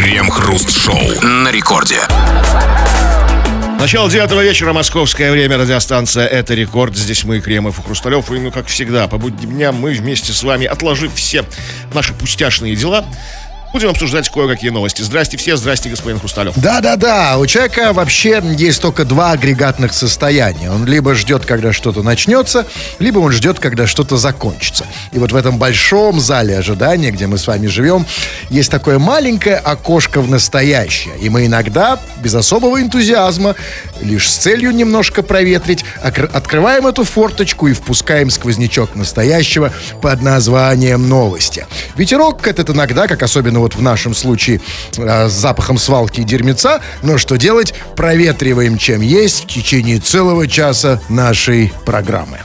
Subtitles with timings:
[0.00, 1.98] Крем-хруст-шоу на рекорде.
[3.78, 6.96] Начало девятого вечера, московское время, радиостанция «Это рекорд».
[6.96, 8.30] Здесь мы, Кремов и Хрусталев.
[8.30, 11.44] И, ну, как всегда, по будним дням мы вместе с вами, отложив все
[11.92, 13.04] наши пустяшные дела,
[13.72, 15.02] Будем обсуждать кое-какие новости.
[15.02, 16.54] Здрасте все, здрасте, господин Хрусталев.
[16.56, 20.72] Да-да-да, у человека вообще есть только два агрегатных состояния.
[20.72, 22.66] Он либо ждет, когда что-то начнется,
[22.98, 24.86] либо он ждет, когда что-то закончится.
[25.12, 28.06] И вот в этом большом зале ожидания, где мы с вами живем,
[28.48, 31.16] есть такое маленькое окошко в настоящее.
[31.18, 33.54] И мы иногда, без особого энтузиазма,
[34.00, 41.66] лишь с целью немножко проветрить, открываем эту форточку и впускаем сквознячок настоящего под названием новости.
[41.96, 44.60] Ветерок этот иногда, как особенно вот в нашем случае
[44.96, 46.80] э, с запахом свалки и дерьмеца.
[47.02, 47.74] Но что делать?
[47.96, 52.38] Проветриваем чем есть в течение целого часа нашей программы.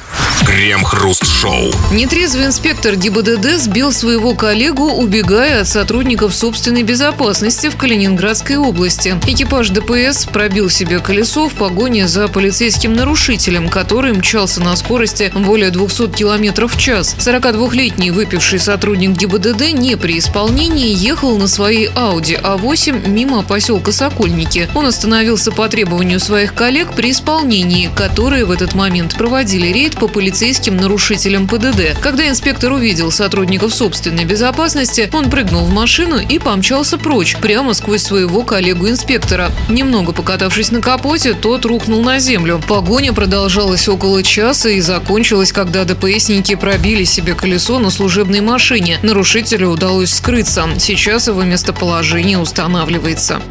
[0.45, 1.71] Крем-хруст-шоу.
[1.91, 9.15] Нетрезвый инспектор ГИБДД сбил своего коллегу, убегая от сотрудников собственной безопасности в Калининградской области.
[9.25, 15.71] Экипаж ДПС пробил себе колесо в погоне за полицейским нарушителем, который мчался на скорости более
[15.71, 17.15] 200 км в час.
[17.19, 24.69] 42-летний выпивший сотрудник ГИБДД не при исполнении ехал на своей Audi А8 мимо поселка Сокольники.
[24.73, 30.07] Он остановился по требованию своих коллег при исполнении, которые в этот момент проводили рейд по
[30.07, 31.99] полицейским нарушителем ПДД.
[32.01, 38.03] Когда инспектор увидел сотрудников собственной безопасности, он прыгнул в машину и помчался прочь, прямо сквозь
[38.03, 39.51] своего коллегу-инспектора.
[39.69, 42.61] Немного покатавшись на капоте, тот рухнул на землю.
[42.67, 48.97] Погоня продолжалась около часа и закончилась, когда ДПСники пробили себе колесо на служебной машине.
[49.03, 50.67] Нарушителю удалось скрыться.
[50.79, 53.41] Сейчас его местоположение устанавливается.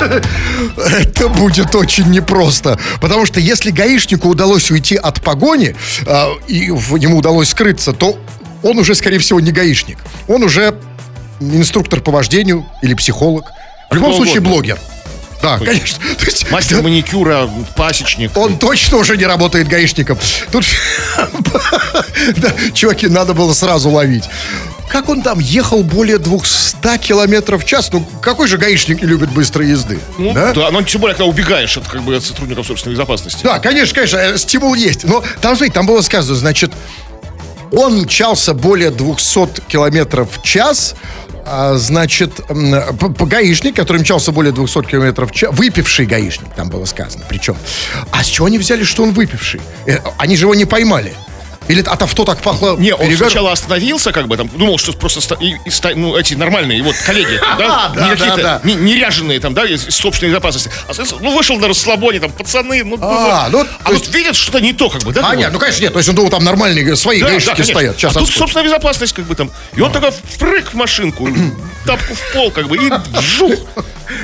[0.76, 2.78] Это будет очень непросто.
[3.00, 8.18] Потому что если гаишнику удалось уйти от погони, а, и ему удалось скрыться, то
[8.62, 9.98] он уже, скорее всего, не гаишник.
[10.28, 10.74] Он уже
[11.40, 13.44] инструктор по вождению или психолог.
[13.90, 14.50] В любом Кто случае, угодно.
[14.50, 14.78] блогер.
[15.42, 15.98] Да, конечно.
[16.18, 18.36] То есть, Мастер маникюра, пасечник.
[18.36, 20.18] Он точно уже не работает гаишником.
[20.50, 20.64] Тут,
[22.36, 24.24] да, чуваки, надо было сразу ловить.
[24.88, 27.90] Как он там ехал более 200 километров в час?
[27.92, 29.98] Ну, какой же гаишник не любит быстрой езды?
[30.16, 30.52] Ну, да?
[30.52, 33.40] да, но тем более, когда убегаешь от, как бы, от сотрудников собственной безопасности.
[33.42, 35.04] Да, конечно, конечно, э, стимул есть.
[35.04, 36.72] Но там, смотрите, там было сказано, значит,
[37.72, 40.94] он мчался более 200 километров в час,
[41.74, 47.24] значит, гаишник, который мчался более 200 километров выпивший гаишник, там было сказано.
[47.28, 47.56] Причем,
[48.10, 49.60] а с чего они взяли, что он выпивший?
[49.86, 51.14] Э, они же его не поймали.
[51.68, 52.76] Или от авто так пахло?
[52.76, 53.28] Не, он перегар...
[53.28, 57.40] сначала остановился, как бы там, думал, что просто и, и, ну, эти нормальные вот коллеги,
[57.58, 60.70] да, не какие-то неряженные там, да, из собственной безопасности.
[60.88, 64.72] А, ну, вышел на расслабоне, там, пацаны, ну, а, ну, а вот видят что-то не
[64.72, 65.28] то, как бы, да?
[65.28, 67.96] А, нет, ну, конечно, нет, то есть он думал, там нормальные свои да, гаишники стоят.
[67.96, 69.50] Сейчас а тут, собственно, безопасность, как бы там.
[69.74, 71.28] И он такой впрыг в машинку,
[71.84, 72.90] тапку в пол, как бы, и
[73.20, 73.54] жух.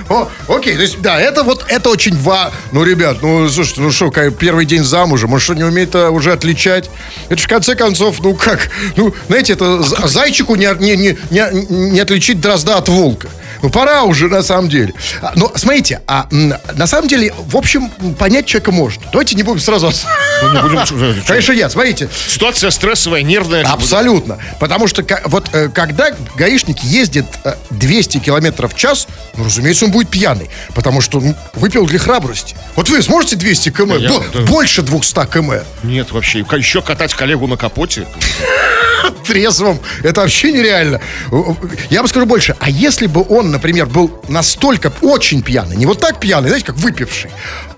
[0.08, 2.52] О, окей, то есть, да, это вот, это очень ва...
[2.70, 6.32] Ну, ребят, ну, слушайте, ну что, первый день замужем, может, что не умеет а, уже
[6.32, 6.90] отличать?
[7.32, 8.68] Это же, в конце концов, ну как?
[8.94, 13.28] Ну, знаете, это а зайчику не, не, не, не, не отличить дрозда от волка.
[13.62, 14.92] Ну, пора уже, на самом деле.
[15.20, 19.02] А, но, смотрите, а на самом деле, в общем, понять человека можно.
[19.12, 19.90] Давайте не будем сразу...
[20.42, 21.22] Ну, не будем...
[21.26, 22.08] Конечно, я, смотрите.
[22.26, 23.64] Ситуация стрессовая, нервная.
[23.64, 24.38] Абсолютно.
[24.58, 27.26] Потому что вот э, когда гаишник ездит
[27.70, 29.06] 200 э, километров в час,
[29.36, 30.50] ну, разумеется, он будет пьяный.
[30.74, 32.56] Потому что ну, выпил для храбрости.
[32.74, 33.98] Вот вы сможете 200 км?
[33.98, 34.40] Я, да.
[34.40, 35.64] Больше 200 км?
[35.84, 36.40] Нет, вообще.
[36.40, 38.04] Еще катать коллегу на капоте?
[39.26, 39.78] трезвым.
[40.02, 41.00] Это вообще нереально.
[41.90, 42.56] Я бы скажу больше.
[42.58, 46.76] А если бы он, например, был настолько очень пьяный, не вот так пьяный, знаете, как
[46.76, 47.30] выпивший.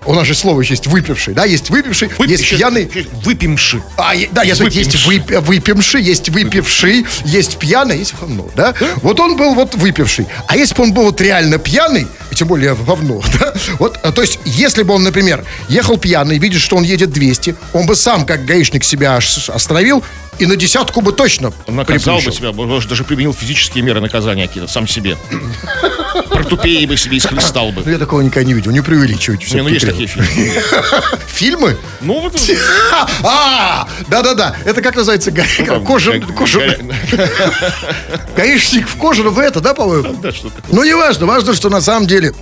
[0.05, 1.45] У нас же слово еще есть выпивший, да?
[1.45, 2.89] Есть выпивший, Выпи- есть пьяный.
[3.23, 3.81] Выпимший.
[3.97, 8.75] А, да, я знаю, есть вып, выпивший, есть выпивший, есть пьяный, есть говно, да?
[8.97, 10.27] Вот он был вот выпивший.
[10.47, 13.53] А если бы он был вот реально пьяный, тем более говно, да?
[13.79, 17.55] Вот, а, то есть, если бы он, например, ехал пьяный, видит, что он едет 200,
[17.73, 20.03] он бы сам, как гаишник, себя остановил
[20.37, 24.47] и на десятку бы точно Он наказал бы себя, может, даже применил физические меры наказания
[24.47, 25.17] какие-то сам себе.
[26.29, 27.81] Протупее бы себе исхлестал бы.
[27.85, 29.55] Ну, я такого никогда не видел, не преувеличивайте.
[29.55, 30.27] Не, ну есть такие фильмы.
[31.27, 31.77] Фильмы?
[32.01, 32.35] Ну, вот...
[33.23, 35.31] А, да-да-да, это как называется?
[35.85, 36.13] Кожа...
[38.35, 40.13] Гаишник в коже, ну вы это, да, по-моему?
[40.21, 42.33] Да, что Ну, не важно, важно, что на самом деле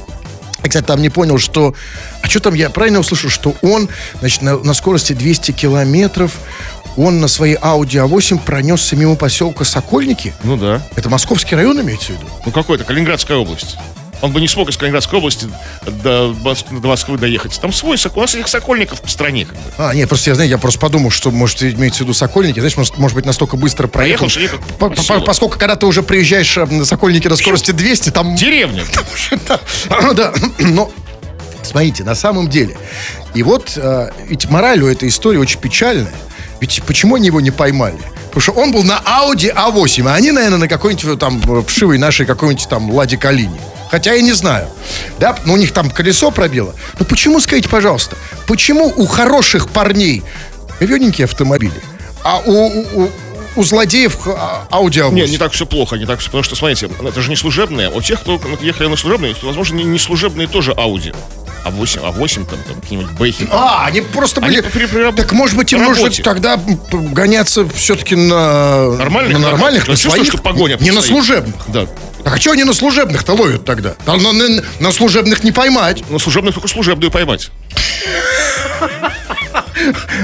[0.63, 1.75] я, кстати, там не понял, что...
[2.21, 3.89] А что там, я правильно услышал, что он,
[4.19, 6.31] значит, на, на скорости 200 километров
[6.98, 10.34] он на своей Audi A8 пронесся мимо поселка Сокольники.
[10.44, 10.81] Ну да.
[10.95, 12.25] Это Московский район имеется в виду?
[12.45, 13.78] Ну какой-то, Калининградская область.
[14.22, 15.50] Он бы не смог из Калининградской области
[15.86, 17.60] до, до Москвы доехать.
[17.60, 17.98] Там свой.
[18.16, 19.44] У нас этих сокольников по стране.
[19.45, 19.62] Как бы.
[19.78, 22.78] А, нет, просто я, знаете, я просто подумал, что, может, имеется в виду Сокольники, знаешь,
[22.78, 24.30] может, может быть, настолько быстро проехал.
[24.30, 25.19] Проехал, По- по по-.
[25.19, 28.36] Поскольку, когда ты уже приезжаешь э, на Сокольники на скорости 200, там...
[28.36, 28.86] Деревня.
[29.89, 30.89] Да, да, но
[31.62, 32.78] смотрите, на самом деле,
[33.34, 36.13] и вот э, ведь мораль у этой истории очень печальная.
[36.63, 37.98] Ведь почему они его не поймали?
[38.27, 41.62] Потому что он был на Audi A8, а они, наверное, на какой-нибудь э, там э,
[41.68, 43.60] вшивой нашей какой-нибудь там Ладе Калине.
[43.92, 44.69] Хотя я не знаю.
[45.19, 46.74] Да, но у них там колесо пробило.
[46.98, 48.15] Но почему, скажите, пожалуйста,
[48.48, 50.24] почему у хороших парней
[50.80, 51.74] говененькие автомобили,
[52.24, 53.10] а у, у-
[53.57, 55.12] у- злодеев а, Audi A8?
[55.12, 57.89] Не, не так все плохо, не так все, потому что, смотрите, это же не служебные.
[57.89, 61.13] У тех, кто ехали на служебные, возможно, не, служебные тоже Audi.
[61.63, 63.48] А 8, а 8 там, там какие-нибудь Бэхи.
[63.50, 64.69] А, они просто Они были...
[64.69, 66.60] при- при- так, может быть, им нужно тогда
[66.92, 68.92] гоняться все-таки на...
[68.92, 69.33] Нормальных?
[69.39, 70.33] на нормальных, на чувствую, своих.
[70.33, 71.56] что погоня Не на служебных.
[71.68, 71.86] Да.
[72.24, 73.95] Так а что они на служебных-то ловят тогда?
[74.06, 76.04] На, на- на служебных не поймать.
[76.10, 77.50] Но служебных только служебную поймать.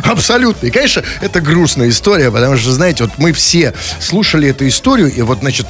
[0.03, 0.67] Абсолютно.
[0.67, 5.21] И, конечно, это грустная история, потому что, знаете, вот мы все слушали эту историю, и
[5.21, 5.67] вот, значит,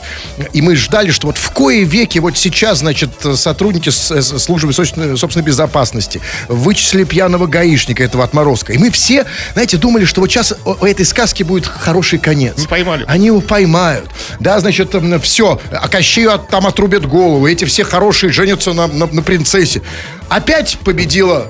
[0.54, 5.18] и мы ждали, что вот в кое веке вот сейчас, значит, сотрудники с службы собственной,
[5.18, 8.74] собственной безопасности вычислили пьяного гаишника, этого отморозка.
[8.74, 12.58] И мы все, знаете, думали, что вот сейчас у этой сказки будет хороший конец.
[12.58, 13.06] Не поймали.
[13.08, 14.10] Они его поймают.
[14.40, 14.94] Да, значит,
[15.24, 15.60] все.
[15.72, 17.48] А Кащею от- там отрубят голову.
[17.48, 19.81] Эти все хорошие женятся на, на- на принцессе.
[20.30, 21.48] Опять победила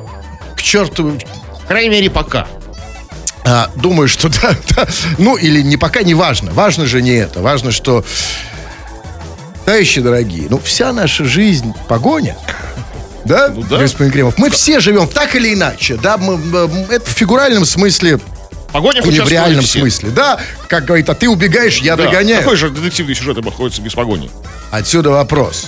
[0.55, 1.17] к черту
[1.69, 2.47] крайней мере, пока.
[3.45, 4.87] а, думаю, что да, да.
[5.17, 6.51] Ну, или не пока не важно.
[6.51, 7.41] Важно же не это.
[7.41, 8.03] Важно, что,
[9.65, 12.37] товарищи дорогие, ну, вся наша жизнь погоня.
[13.25, 13.77] Да, Ну да.
[13.77, 14.37] господин Кремов?
[14.37, 18.19] Мы все живем так или иначе, да, мы, м, это в фигуральном смысле
[18.71, 22.43] Погоня или в реальном смысле, да, как говорит, а ты убегаешь, я догоняю.
[22.43, 24.29] Какой же детективный сюжет обходится без погони?
[24.71, 25.67] Отсюда вопрос.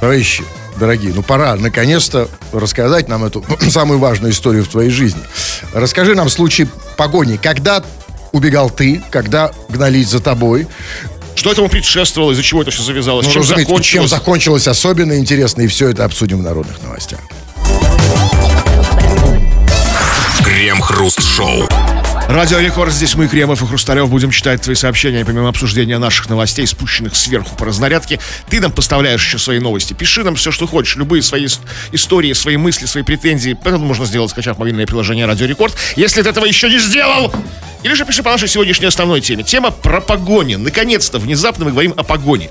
[0.00, 0.42] Товарищи,
[0.78, 5.20] дорогие, ну пора наконец-то рассказать нам эту самую важную историю в твоей жизни.
[5.72, 7.36] Расскажи нам случай погони.
[7.36, 7.82] Когда
[8.32, 10.66] убегал ты, когда гнались за тобой?
[11.34, 13.74] Что этому предшествовало, из-за чего это все завязалось, Ну, чем разумеется, чем
[14.06, 14.10] закончилось?
[14.10, 17.20] закончилось особенно интересно, и все это обсудим в народных новостях.
[20.42, 21.68] Крем-хруст-шоу.
[22.28, 26.66] Радио Рекорд, здесь мы, Кремов и Хрусталев, будем читать твои сообщения, помимо обсуждения наших новостей,
[26.66, 28.18] спущенных сверху по разнарядке.
[28.50, 29.92] Ты нам поставляешь еще свои новости.
[29.92, 31.60] Пиши нам все, что хочешь, любые свои ис-
[31.92, 33.56] истории, свои мысли, свои претензии.
[33.64, 35.76] Это можно сделать, скачав мобильное приложение Радио Рекорд.
[35.94, 37.32] Если ты этого еще не сделал,
[37.84, 39.44] или же пиши по нашей сегодняшней основной теме.
[39.44, 40.56] Тема про погони.
[40.56, 42.50] Наконец-то, внезапно мы говорим о погоне.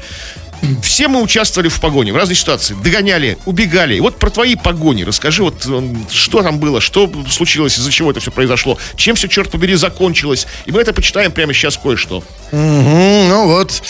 [0.81, 2.75] Все мы участвовали в погоне, в разной ситуации.
[2.83, 3.95] Догоняли, убегали.
[3.95, 8.11] И вот про твои погони расскажи, вот м, что там было, что случилось, из-за чего
[8.11, 10.47] это все произошло, чем все, черт побери, закончилось.
[10.65, 12.23] И мы это почитаем прямо сейчас кое-что.
[12.51, 13.81] М, Ну вот,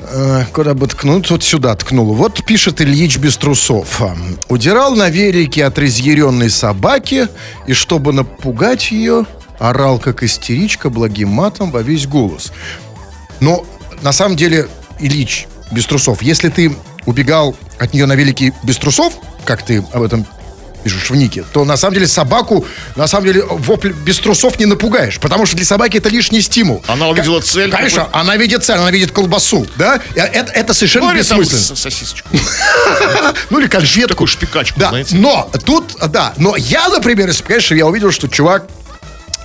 [0.00, 2.14] э, куда бы ткнуть, вот сюда ткнул.
[2.14, 4.00] Вот пишет Ильич без трусов.
[4.48, 7.28] Удирал на велике от разъяренной собаки,
[7.66, 9.24] и чтобы напугать ее,
[9.58, 12.52] орал как истеричка благим матом во весь голос.
[13.40, 13.64] Но
[14.02, 14.68] на самом деле,
[15.00, 16.76] Ильич без трусов, если ты
[17.06, 19.14] убегал от нее на велике без трусов,
[19.44, 20.26] как ты об этом
[20.82, 22.64] пишешь в нике, то на самом деле собаку,
[22.94, 26.80] на самом деле, вопль без трусов не напугаешь, потому что для собаки это лишний стимул.
[26.86, 27.70] Она увидела цель.
[27.72, 30.00] Конечно, она видит цель, она видит колбасу, да?
[30.14, 31.60] И Это, это совершенно Ну, там бессмысленно.
[31.60, 32.28] с- сосисочку.
[33.50, 34.10] Ну, или конфетку.
[34.10, 35.16] Такую шпикачку, Да, знаете.
[35.16, 38.66] но тут, да, но я, например, если, конечно, я увидел, что чувак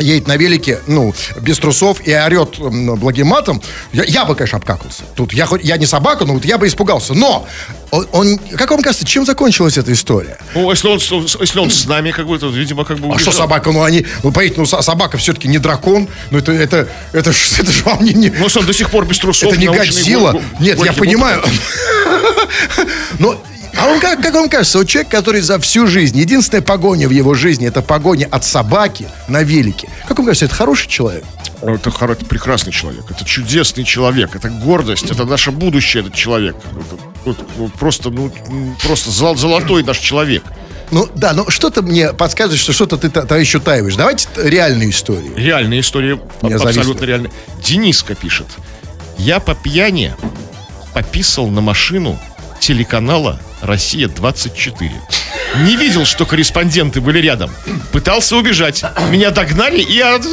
[0.02, 3.62] едет на велике, ну, без трусов и орет благим матом,
[3.94, 5.04] я, я бы, конечно, обкакался.
[5.16, 7.14] Тут я хоть, я не собака, но вот я бы испугался.
[7.14, 7.48] Но,
[7.92, 10.38] он, он- как вам кажется, чем закончилась эта история?
[10.56, 13.20] Ну, если он, с- если он с нами, как бы, то, видимо, как бы А
[13.20, 13.34] что убежал.
[13.46, 17.32] собака, ну они, ну поверьте, ну со- собака все-таки не дракон, ну это, это, это,
[17.32, 19.50] ж- это же вам не, не, Ну, он до сих пор без трусов.
[19.52, 20.42] это не Годзилла.
[20.60, 21.44] Нет, я понимаю.
[23.20, 23.42] Но,
[23.82, 27.12] а он как, как вам кажется, вот человек, который за всю жизнь, единственная погоня в
[27.12, 29.90] его жизни, это погоня от собаки на велике.
[30.08, 31.24] Как вам кажется, это хороший человек?
[31.62, 36.56] Ну, Это, это прекрасный человек, это чудесный человек, это гордость, это наше будущее, этот человек.
[37.26, 38.32] Это- вот просто, ну,
[38.84, 40.44] просто зол- золотой наш человек.
[40.90, 43.96] Ну да, но что-то мне подсказывает, что что-то ты, та- товарищ, утаиваешь.
[43.96, 45.34] Давайте реальную историю.
[45.38, 47.02] Реальная история, Меня абсолютно зависит.
[47.04, 47.32] реальная.
[47.64, 48.48] Дениска пишет.
[49.18, 50.14] Я по пьяни
[50.94, 52.20] пописал на машину
[52.62, 54.92] телеканала «Россия-24».
[55.66, 57.52] Не видел, что корреспонденты были рядом.
[57.92, 58.84] Пытался убежать.
[59.10, 60.00] Меня догнали и...
[60.00, 60.26] от-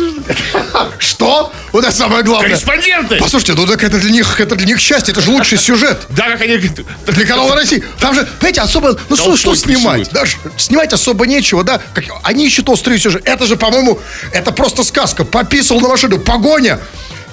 [0.99, 1.52] Что?
[1.73, 2.50] Вот это самое главное.
[2.50, 3.16] Корреспонденты!
[3.16, 6.06] Послушайте, ну так это для них, это для них счастье, это же лучший сюжет.
[6.11, 6.58] Да, как они...
[6.58, 7.82] Для канала России.
[7.99, 10.11] Там же, понимаете, особо, ну что, что снимать?
[10.11, 11.80] Даже снимать особо нечего, да?
[11.94, 13.23] Как, они ищут острый сюжет.
[13.26, 13.99] Это же, по-моему,
[14.32, 15.25] это просто сказка.
[15.25, 16.78] Пописал на машину, погоня.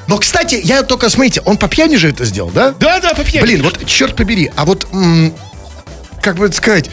[0.08, 2.74] Но, кстати, я только, смотрите, он по пьяни же это сделал, да?
[2.80, 3.46] Да, да, по пьяни.
[3.46, 5.34] Блин, вот черт побери, а вот м,
[6.22, 6.90] как бы это сказать,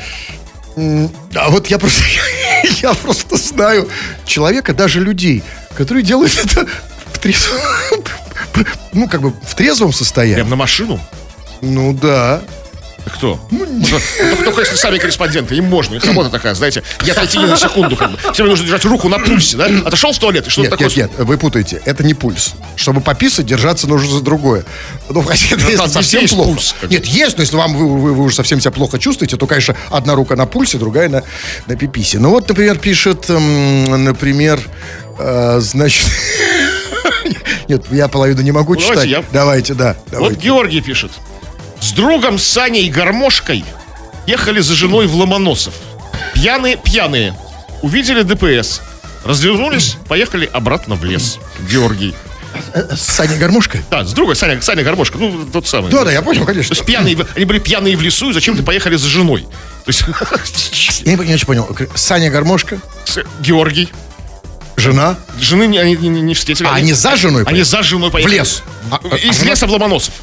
[0.77, 2.03] м, а вот я просто,
[2.83, 3.89] я просто знаю
[4.25, 5.43] человека, даже людей,
[5.77, 6.67] которые делают это
[7.13, 7.59] в трезвом,
[8.93, 10.35] ну, как бы в трезвом состоянии.
[10.37, 11.01] Прям на машину?
[11.61, 12.43] Ну, да.
[13.07, 13.41] Кто?
[13.51, 13.67] Ну,
[14.45, 15.97] только если сами корреспонденты, им можно.
[15.97, 17.97] Их работа такая, знаете, не отойти на секунду.
[17.97, 18.19] Как бы.
[18.33, 19.67] Тебе нужно держать руку на пульсе, да?
[19.85, 20.87] Отошел в туалет, и что Нет, такое?
[20.89, 21.83] нет, нет, вы путаете.
[21.85, 22.55] Это не пульс.
[22.77, 24.65] Чтобы пописать, держаться нужно за другое.
[25.11, 26.51] Ну, хотя это Ну, если там совсем плохо.
[26.53, 26.75] пульс.
[26.89, 29.77] Нет, есть, но если вам вы, вы- вы уже совсем себя плохо чувствуете, то, конечно,
[29.91, 31.23] одна рука на пульсе, другая на,
[31.67, 32.19] на пиписе.
[32.21, 34.61] Ну вот, например, пишет, эм, например,
[35.19, 36.07] э, значит...
[37.69, 38.95] Нет, я половину не могу Ну, читать.
[38.95, 39.25] давайте я.
[39.33, 39.97] Давайте, да.
[40.07, 40.41] Вот давайте.
[40.41, 41.11] Георгий пишет.
[41.83, 43.65] С другом Саней Гармошкой
[44.27, 45.75] ехали за женой в Ломоносов.
[46.33, 47.37] Пьяные, пьяные.
[47.83, 48.81] Увидели ДПС.
[49.25, 51.39] Развернулись, поехали обратно в лес.
[51.69, 52.15] Георгий.
[52.75, 53.83] С Саней Гармошкой?
[53.91, 55.19] Да, с другом Саня, Саня Гармошка.
[55.19, 55.91] Ну, тот самый.
[55.91, 56.73] Да, да, я понял, То конечно.
[56.75, 59.43] есть пьяные, в- они были пьяные в лесу, и зачем-то поехали за женой.
[59.85, 60.05] То есть
[61.05, 61.69] Я не, очень понял.
[61.97, 63.89] Саня Гармошка, с- Георгий.
[64.77, 65.17] жена.
[65.41, 66.67] Жены не- они не, не- встретили.
[66.69, 67.63] А они за женой Они поехали?
[67.63, 68.35] за женой поехали.
[68.37, 68.63] лес?
[68.91, 70.15] А, а, Из а леса в Ломоносов.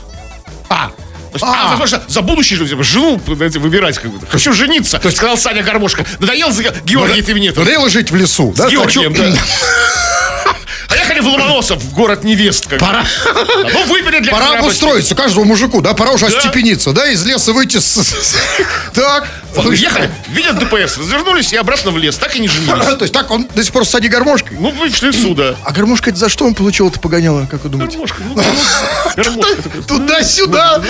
[0.70, 0.94] А, То
[1.42, 3.98] а, возможно, за будущее типа, жену выбирать.
[3.98, 4.26] Как бы.
[4.28, 5.00] Хочу жениться.
[5.00, 6.06] То есть, сказал Саня Гармошка.
[6.20, 7.52] Надоел за Георгий, ты мне.
[7.52, 8.54] Надоело жить в лесу?
[8.56, 9.34] С Георгием, да.
[10.90, 12.68] Поехали в Ломоносов, в город невест.
[12.68, 12.86] как бы.
[12.86, 13.06] Пора,
[13.74, 15.94] Ну, выпили для пора обустроиться каждому мужику, да?
[15.94, 16.38] Пора уже Да.
[16.38, 17.08] остепениться, да?
[17.08, 18.36] Из леса выйти с...
[18.94, 19.28] Так.
[19.72, 22.16] Ехали, видят ДПС, развернулись и обратно в лес.
[22.18, 22.86] Так и не женились.
[22.86, 24.58] То есть так он до сих пор с Саней Гармошкой?
[24.60, 25.56] Ну, вышли сюда.
[25.64, 27.94] А Гармошка это за что он получил это погоняло, как вы думаете?
[27.98, 29.84] Гармошка, ну.
[29.88, 30.82] Туда-сюда!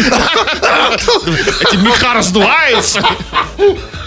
[1.61, 3.01] Эти меха раздуваются.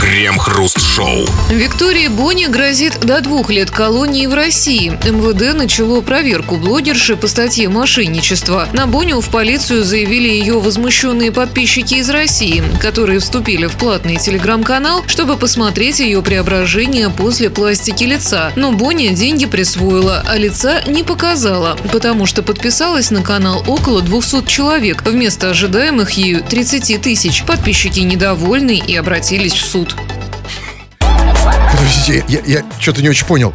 [0.00, 1.26] Крем-хруст-шоу.
[1.50, 4.90] Виктории Бони грозит до двух лет колонии в России.
[5.04, 8.68] МВД начало проверку блогерши по статье «Мошенничество».
[8.72, 15.04] На Боню в полицию заявили ее возмущенные подписчики из России, которые вступили в платный телеграм-канал,
[15.06, 18.52] чтобы посмотреть ее преображение после пластики лица.
[18.56, 24.46] Но Боня деньги присвоила, а лица не показала, потому что подписалась на канал около 200
[24.46, 27.44] человек, вместо ожидаемых ею 30 тысяч.
[27.44, 29.94] Подписчики недовольны и обратились в суд.
[31.72, 33.52] Подождите, я, я что-то не очень понял.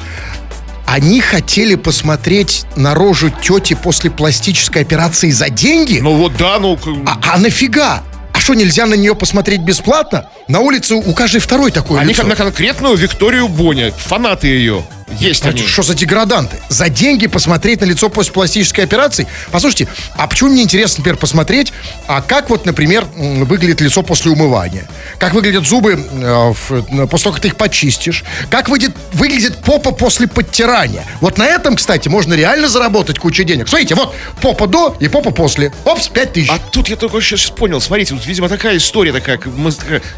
[0.86, 6.00] Они хотели посмотреть на рожу тети после пластической операции за деньги?
[6.00, 6.77] Ну вот да, ну...
[7.05, 8.03] А, а нафига?
[8.33, 10.29] А что, нельзя на нее посмотреть бесплатно?
[10.48, 12.24] На улице у каждой второй такое Они лицо.
[12.24, 13.91] как на конкретную Викторию Боня.
[13.91, 14.83] Фанаты ее.
[15.18, 15.66] Есть они.
[15.66, 16.58] Что за деграданты?
[16.70, 19.28] За деньги посмотреть на лицо после пластической операции?
[19.51, 21.74] Послушайте, а почему мне интересно, например, посмотреть,
[22.08, 24.88] а как вот, например, выглядит лицо после умывания?
[25.18, 28.24] Как выглядят зубы э, в- после того, как ты их почистишь?
[28.50, 31.04] Как выглядит, выглядит попа после подтирания?
[31.22, 33.68] Вот на этом, кстати, можно реально заработать кучу денег.
[33.68, 35.72] Смотрите, вот попа до и попа после.
[35.86, 36.50] Опс, 5 тысяч.
[36.50, 39.39] А тут я только сейчас понял, смотрите, вот, видимо, такая история такая,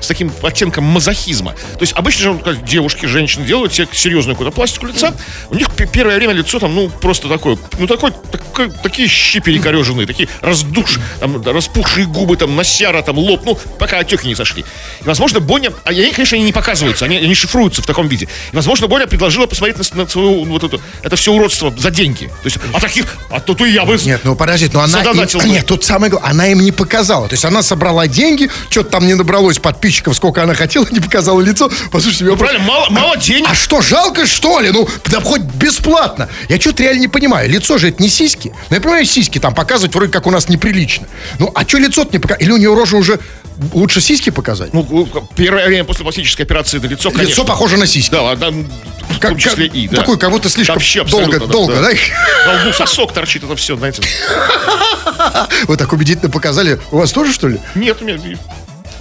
[0.02, 1.52] с таким оттенком мазохизма.
[1.54, 5.14] То есть обычно же девушки, женщины делают себе серьезную какую-то пластику лица,
[5.50, 10.06] у них первое время лицо там, ну, просто такое, ну, такой, такой- такие щи перекореженные,
[10.08, 14.64] такие раздуш, там, распухшие губы, там, насяра, там, лоб, ну, пока отеки не сошли.
[15.02, 18.28] И, возможно, Боня, а они, конечно, они не показываются, они, они шифруются в таком виде.
[18.52, 22.28] И, возможно, Боня предложила посмотреть на, на свою, вот это, это все уродство за деньги.
[22.28, 23.98] То есть, а таких, а то, и я бы...
[24.04, 27.28] Нет, ну подождите, но она им, нет, тут самое главное, она им не показала.
[27.28, 31.42] То есть она собрала деньги, что-то там не набралось подписчиков, сколько она хотела, не показала
[31.42, 31.70] лицо.
[31.92, 33.48] Послушайте, просто- Правильно, мало, мало денег.
[33.50, 34.71] А что, жалко, что ли?
[34.72, 36.30] Ну, да хоть бесплатно.
[36.50, 37.50] Я что-то реально не понимаю.
[37.50, 38.54] Лицо же это не сиськи.
[38.70, 41.08] Ну, я понимаю, сиськи там показывать вроде как у нас неприлично.
[41.40, 42.42] Ну, а что лицо-то не показать?
[42.44, 43.20] Или у нее рожа уже
[43.74, 44.74] лучше сиськи показать?
[44.74, 47.30] Ну, первое время после пластической операции на лицо, конечно.
[47.30, 48.12] Лицо похоже на сиськи.
[48.12, 49.98] Да, да, в Как- том числе и, да.
[49.98, 52.52] Такой, как будто слишком Вообще долго, абсолютно, долго, да?
[52.52, 54.02] На лбу сосок торчит, это все, знаете.
[55.68, 56.80] Вы так убедительно показали.
[56.92, 57.60] У вас тоже, что ли?
[57.76, 58.20] Нет, у меня...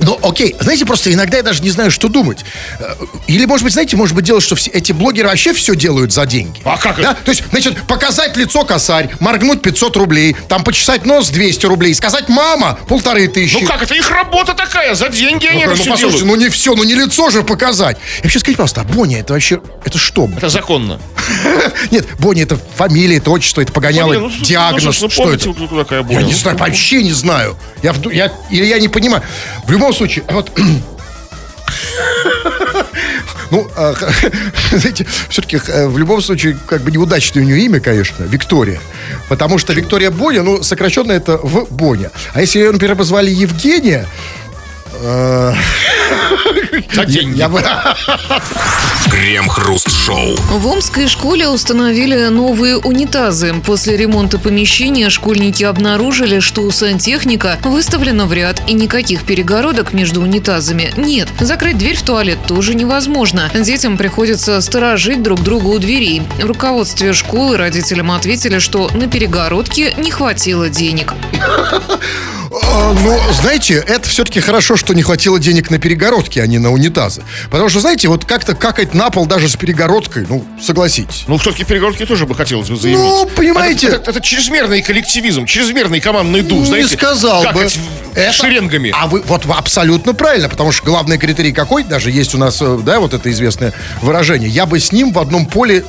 [0.01, 0.55] Ну, окей.
[0.61, 2.45] Знаете, просто иногда я даже не знаю, что думать.
[2.79, 2.95] Э,
[3.27, 6.27] Или, может быть, знаете, может быть, дело, что все, эти блогеры вообще все делают за
[6.27, 6.61] деньги.
[6.65, 7.13] А как Да?
[7.13, 7.23] это?
[7.25, 12.29] То есть, значит, показать лицо косарь, моргнуть 500 рублей, там почесать нос 200 рублей, сказать
[12.29, 13.59] мама полторы тысячи.
[13.61, 16.39] Ну как, это их работа такая, за деньги они Ну, это ну, все послушайте, делают.
[16.39, 17.99] ну не все, ну не лицо же показать.
[18.19, 20.29] Я вообще скажите, пожалуйста, а Бонни это вообще, это что?
[20.37, 20.99] Это законно.
[21.91, 25.49] Нет, Бонни это фамилия, это отчество, это погоняло, ну, диагноз, ну, что это?
[26.09, 27.57] Я не знаю, вообще не знаю.
[27.83, 29.23] Я, я, или я не понимаю.
[29.65, 30.51] В любом случае, вот...
[33.51, 33.95] Ну, а,
[34.71, 38.81] знаете, все-таки в любом случае, как бы неудачное у нее имя, конечно, Виктория.
[39.29, 42.11] Потому что Виктория Боня, ну, сокращенно это в Боня.
[42.33, 44.40] А если ее, например, позвали Евгения, э,
[46.93, 47.39] За деньги.
[47.39, 47.63] Я бы...
[49.11, 50.37] Крем-хруст-шоу.
[50.37, 53.55] В Омской школе установили новые унитазы.
[53.65, 60.21] После ремонта помещения школьники обнаружили, что у сантехника выставлено в ряд и никаких перегородок между
[60.21, 61.29] унитазами нет.
[61.41, 63.51] Закрыть дверь в туалет тоже невозможно.
[63.55, 66.23] Детям приходится сторожить друг друга у дверей.
[66.39, 71.15] В руководстве школы родителям ответили, что на перегородке не хватило денег.
[72.51, 76.73] А, Ну, знаете, это все-таки хорошо, что не хватило денег на перегородки, а не на
[76.73, 77.23] унитазы.
[77.51, 81.25] Потому что, знаете, вот как-то какать на пол даже с перегородкой, ну, согласитесь.
[81.29, 82.99] Ну, все-таки перегородки тоже бы хотелось бы заиметь.
[82.99, 86.97] Ну, понимаете- Это, это- это чрезмерный коллективизм, чрезмерный командный дух, не знаете.
[86.97, 87.69] сказал бы.
[88.15, 88.93] Это- шеренгами.
[88.97, 92.79] А вы, вот абсолютно правильно, потому что главный критерий какой, даже есть у нас, э,
[92.83, 95.85] да, вот это известное выражение, я бы с ним в одном поле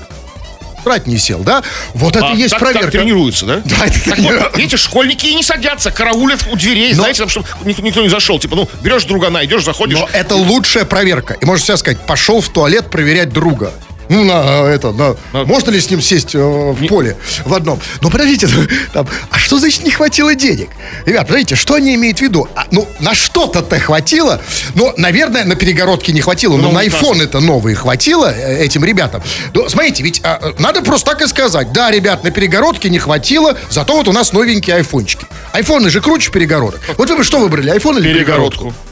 [0.84, 1.64] брать не сел, да?
[1.94, 2.92] Вот это А, и есть так- проверка.
[2.92, 3.62] Так тренируются, да?
[3.66, 7.48] Да, это Так вот, видите, школьники и не садятся, караулят у дверей, знаете, там, чтобы
[7.66, 8.40] никто, никто не зашел.
[8.40, 10.00] Типа, ну, берешь другана, идешь, заходишь.
[10.00, 11.36] Но это лучшая проверка.
[11.36, 13.72] И можно сейчас сказать, пошел в туалет проверять друга.
[14.12, 17.16] Ну, на это, на, На- можно ли с ним сесть э, в поле
[17.46, 17.80] в одном?
[18.02, 18.48] Но подождите,
[18.94, 20.70] там, а что значит не хватило денег?
[21.06, 22.48] Ребят, подождите, что они имеют в виду?
[22.56, 24.42] А, ну, на что-то-то хватило,
[24.76, 28.84] но, наверное, на перегородке не хватило, но Ну, на iPhone это новые хватило э, этим
[28.84, 29.24] ребятам.
[29.54, 31.72] Ну, смотрите, ведь а, э, надо просто так и сказать.
[31.72, 35.26] Да, ребят, на перегородке не хватило, зато вот у нас новенькие айфончики.
[35.54, 36.82] Айфоны же круче перегородок.
[36.98, 38.66] Вот вы бы что выбрали, айфон или перегородку?
[38.66, 38.91] Перегородку.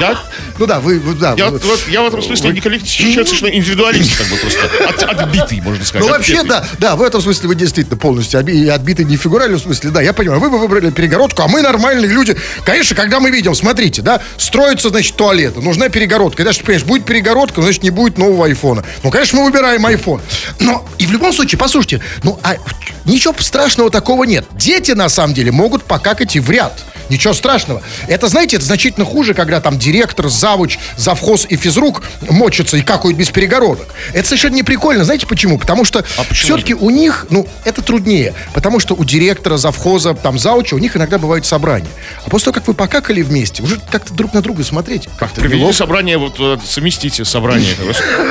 [0.00, 0.18] Я,
[0.58, 1.34] Ну да, вы, вы- да.
[1.36, 4.60] я, вы- вот- я в этом смысле не коллектив, совершенно индивидуалист, как бы просто.
[4.88, 6.06] От- отбитый, можно сказать.
[6.06, 9.20] Ну, вообще, да, да, в этом смысле вы действительно полностью оби- и отбиты не в
[9.20, 12.36] фигуральном смысле, да, я понимаю, вы бы выбрали перегородку, а мы нормальные люди.
[12.64, 16.42] Конечно, когда мы видим, смотрите, да, строится, значит, туалеты, нужна перегородка.
[16.42, 18.82] И даже, понимаешь, будет перегородка, значит, не будет нового айфона.
[19.02, 20.20] Ну, конечно, мы выбираем айфон.
[20.60, 22.56] Но, и в любом случае, послушайте, ну, а
[23.04, 24.46] ничего страшного такого нет.
[24.52, 26.82] Дети, на самом деле, могут покакать и в ряд.
[27.08, 27.82] Ничего страшного.
[28.08, 33.16] Это, знаете, это значительно хуже, когда там директор, завуч, завхоз и физрук мочатся и какают
[33.16, 33.88] без перегородок.
[34.12, 35.04] Это совершенно не прикольно.
[35.04, 35.58] Знаете почему?
[35.58, 38.34] Потому что А все-таки у них, ну, это труднее.
[38.54, 41.88] Потому что у директора, завхоза, там, зауча, у них иногда бывают собрания.
[42.24, 45.08] А после того, как вы покакали вместе, уже как-то друг на друга смотреть.
[45.18, 45.78] Как-то Проведите неловко.
[45.78, 47.74] собрание, вот э, совместите собрание.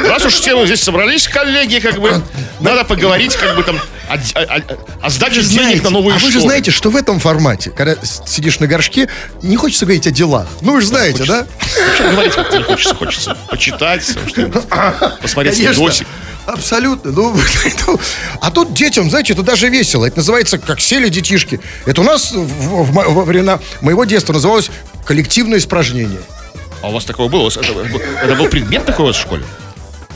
[0.07, 2.21] Раз уж все мы здесь собрались, коллеги, как бы,
[2.59, 4.61] надо поговорить, как бы там, о- о-
[5.01, 6.45] о сдаче Вы денег знаете, на новые а вы же шторы.
[6.45, 9.09] знаете, что в этом формате, когда сидишь на горшке,
[9.41, 10.47] не хочется говорить о делах.
[10.61, 11.45] Ну, вы же знаете, да?
[11.87, 14.15] Вообще говорить как-то не хочется, хочется почитать,
[15.21, 16.07] посмотреть видосик.
[16.45, 17.11] Абсолютно.
[17.11, 17.35] Ну,
[17.87, 17.99] ну,
[18.39, 20.05] а тут детям, знаете, это даже весело.
[20.05, 21.59] Это называется, как сели детишки.
[21.87, 24.69] Это у нас в- в во времена моего детства называлось
[25.05, 26.19] коллективное испражнение.
[26.83, 27.47] А у вас такого было?
[27.49, 29.43] Это, был- это был предмет такой у вас в школе?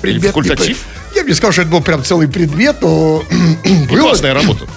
[0.04, 0.78] Или факультатив?
[1.16, 3.24] Я бы не сказал, что это был прям целый предмет, но
[3.90, 4.00] было.
[4.00, 4.66] классная работа.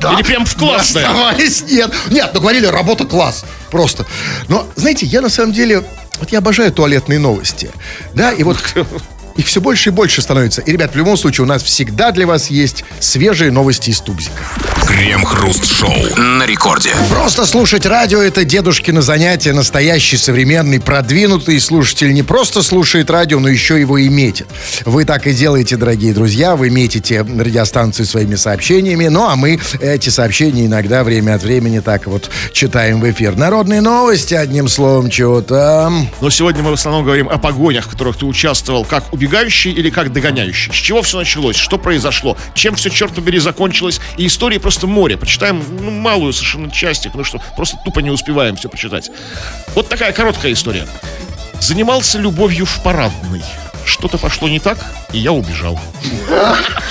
[0.00, 0.14] Да.
[0.14, 1.04] Или прям в классная?
[1.06, 1.92] Оставались, нет.
[2.10, 3.44] Нет, ну говорили, работа класс.
[3.70, 4.06] Просто.
[4.48, 5.84] Но, знаете, я на самом деле,
[6.18, 7.70] вот я обожаю туалетные новости.
[8.14, 8.56] Да, и вот
[9.40, 10.60] их все больше и больше становится.
[10.60, 14.42] И, ребят, в любом случае, у нас всегда для вас есть свежие новости из Тубзика.
[14.86, 16.90] Крем-хруст-шоу на рекорде.
[17.10, 23.48] Просто слушать радио– это дедушкино занятие, настоящий, современный, продвинутый слушатель не просто слушает радио, но
[23.48, 24.46] еще его и метит.
[24.84, 30.10] Вы так и делаете, дорогие друзья, вы метите радиостанции своими сообщениями, ну а мы эти
[30.10, 33.36] сообщения иногда время от времени так вот читаем в эфир.
[33.36, 36.10] Народные новости, одним словом, чего там.
[36.20, 39.90] Но сегодня мы в основном говорим о погонях, в которых ты участвовал как убегающий или
[39.90, 40.72] как догоняющий.
[40.72, 44.00] С чего все началось, что произошло, чем все, черт побери, закончилось.
[44.16, 45.16] И истории просто море.
[45.16, 49.10] Почитаем ну, малую совершенно часть, потому что просто тупо не успеваем все почитать.
[49.74, 50.86] Вот такая короткая история.
[51.60, 53.42] Занимался любовью в парадной.
[53.84, 54.78] Что-то пошло не так,
[55.12, 55.78] и я убежал.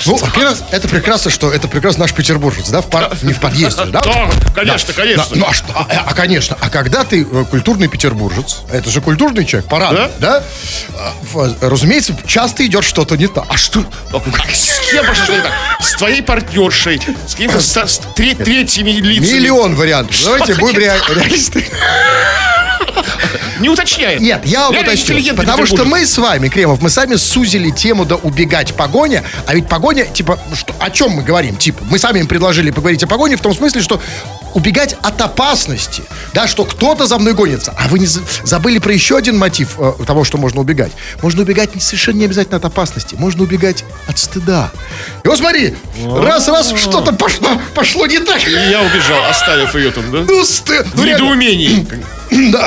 [0.06, 3.84] Ну, во-первых, это прекрасно, что это прекрасно наш петербуржец, да, в пар- не в подъезде,
[3.86, 4.00] да?
[4.02, 5.24] Да, конечно, конечно.
[5.30, 5.66] Да, ну а что?
[5.74, 10.42] А, а, конечно, а когда ты э, культурный петербуржец, это же культурный человек, парадный, да?
[10.94, 13.44] А, в- разумеется, часто идет что-то не так.
[13.48, 13.84] А что?
[14.12, 14.20] А
[14.52, 15.52] С кем пошло не так?
[15.80, 19.34] С твоей партнершей, с какими-то со- с тре- третьими лицами.
[19.34, 20.16] Миллион вариантов.
[20.24, 21.66] Давайте Что будем реалисты.
[23.60, 24.20] Не уточняет.
[24.20, 25.34] Нет, я вам Реально уточню.
[25.36, 29.22] Потому что мы с вами, Кремов, мы сами сузили тему до убегать погоня.
[29.46, 31.56] А ведь погоня, типа, что, о чем мы говорим?
[31.56, 34.00] Типа, мы сами им предложили поговорить о погоне в том смысле, что
[34.54, 36.02] убегать от опасности.
[36.32, 37.74] Да, что кто-то за мной гонится.
[37.78, 40.92] А вы не за- забыли про еще один мотив э, того, что можно убегать.
[41.22, 43.14] Можно убегать не- совершенно не обязательно от опасности.
[43.14, 44.70] Можно убегать от стыда.
[45.22, 48.44] И вот смотри, раз-раз что-то пошло, пошло не так.
[48.46, 50.24] И я убежал, оставив ее там, да?
[50.26, 50.86] Ну, стыд.
[50.94, 51.86] В недоумении.
[52.52, 52.66] Да,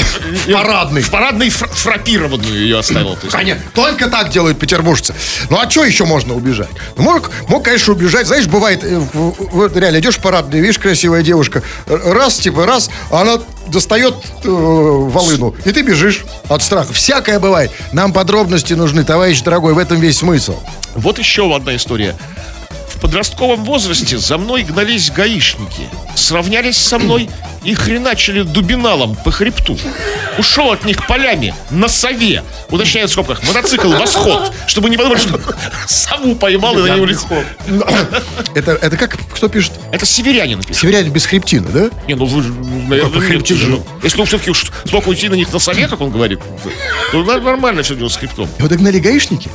[0.52, 1.02] парадный.
[1.02, 3.16] В парадной фр- фрапированную ее оставил.
[3.16, 3.32] то есть.
[3.36, 5.14] Конечно, только так делают петербуржцы.
[5.50, 6.70] Ну а что еще можно убежать?
[6.98, 8.28] Ну, мог, мог, конечно, убежать.
[8.28, 12.90] Знаешь, бывает, э, в- в- реально идешь в парадной, видишь, красивая девушка, раз, типа, раз,
[13.10, 16.92] а она достает э, волыну, и ты бежишь от страха.
[16.94, 17.72] Всякое бывает.
[17.94, 20.60] Нам подробности нужны, товарищ дорогой, в этом весь смысл.
[20.96, 22.16] Вот еще одна история.
[23.04, 25.90] В подростковом возрасте за мной гнались гаишники.
[26.16, 27.30] Сравнялись со мной
[27.62, 29.78] и хреначили дубиналом по хребту.
[30.38, 32.46] Ушел от них полями на сове.
[32.70, 33.44] Уточняю в скобках.
[33.44, 34.54] Мотоцикл восход.
[34.68, 35.38] Чтобы не подумали, что
[35.86, 37.44] сову поймал и на ней улетел.
[38.56, 39.74] Это, это как, кто пишет?
[39.92, 40.80] Это северянин написано.
[40.80, 41.90] Северянин без хребтина, да?
[42.08, 43.82] Не, ну вы же, ну, наверное, видите, же.
[44.02, 46.40] Если ну, все-таки уж столько уйти на них на сове, как он говорит,
[47.12, 48.48] то нормально все дело с хребтом.
[48.60, 49.50] Его догнали гаишники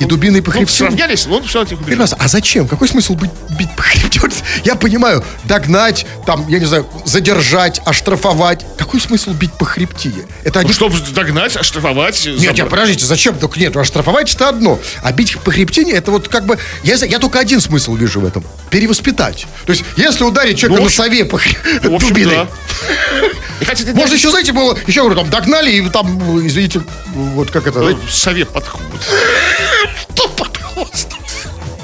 [0.00, 0.84] и дубиной по Ну, хребту.
[1.28, 1.84] ну, все от них убежали.
[1.96, 2.14] Перенос.
[2.18, 2.66] А зачем?
[2.68, 4.28] Какой смысл быть, бить по хребту?
[4.64, 8.64] Я понимаю, догнать, там, я не знаю, задержать, оштрафовать.
[8.78, 10.24] Какой смысл бить по хребтине?
[10.44, 10.72] Это Ну, один...
[10.74, 12.24] чтобы догнать, оштрафовать.
[12.26, 12.70] Нет, нет, забрать.
[12.70, 13.36] подождите, зачем?
[13.38, 14.78] Только нет, оштрафовать это одно.
[15.02, 16.58] А бить по хребтине, это вот как бы...
[16.82, 18.44] Я, я только один смысл вижу в этом.
[18.70, 19.46] Перевоспитать.
[19.66, 22.48] То есть, если ударить человека Ну, на сове по хре- В общем, дубиной, да.
[23.60, 26.82] И хотя Можно еще, знаете, было, еще говорю, там догнали и там, извините,
[27.14, 27.80] вот как это...
[27.80, 29.02] Ну, совет подходит.
[30.14, 31.16] Что, пожалуйста?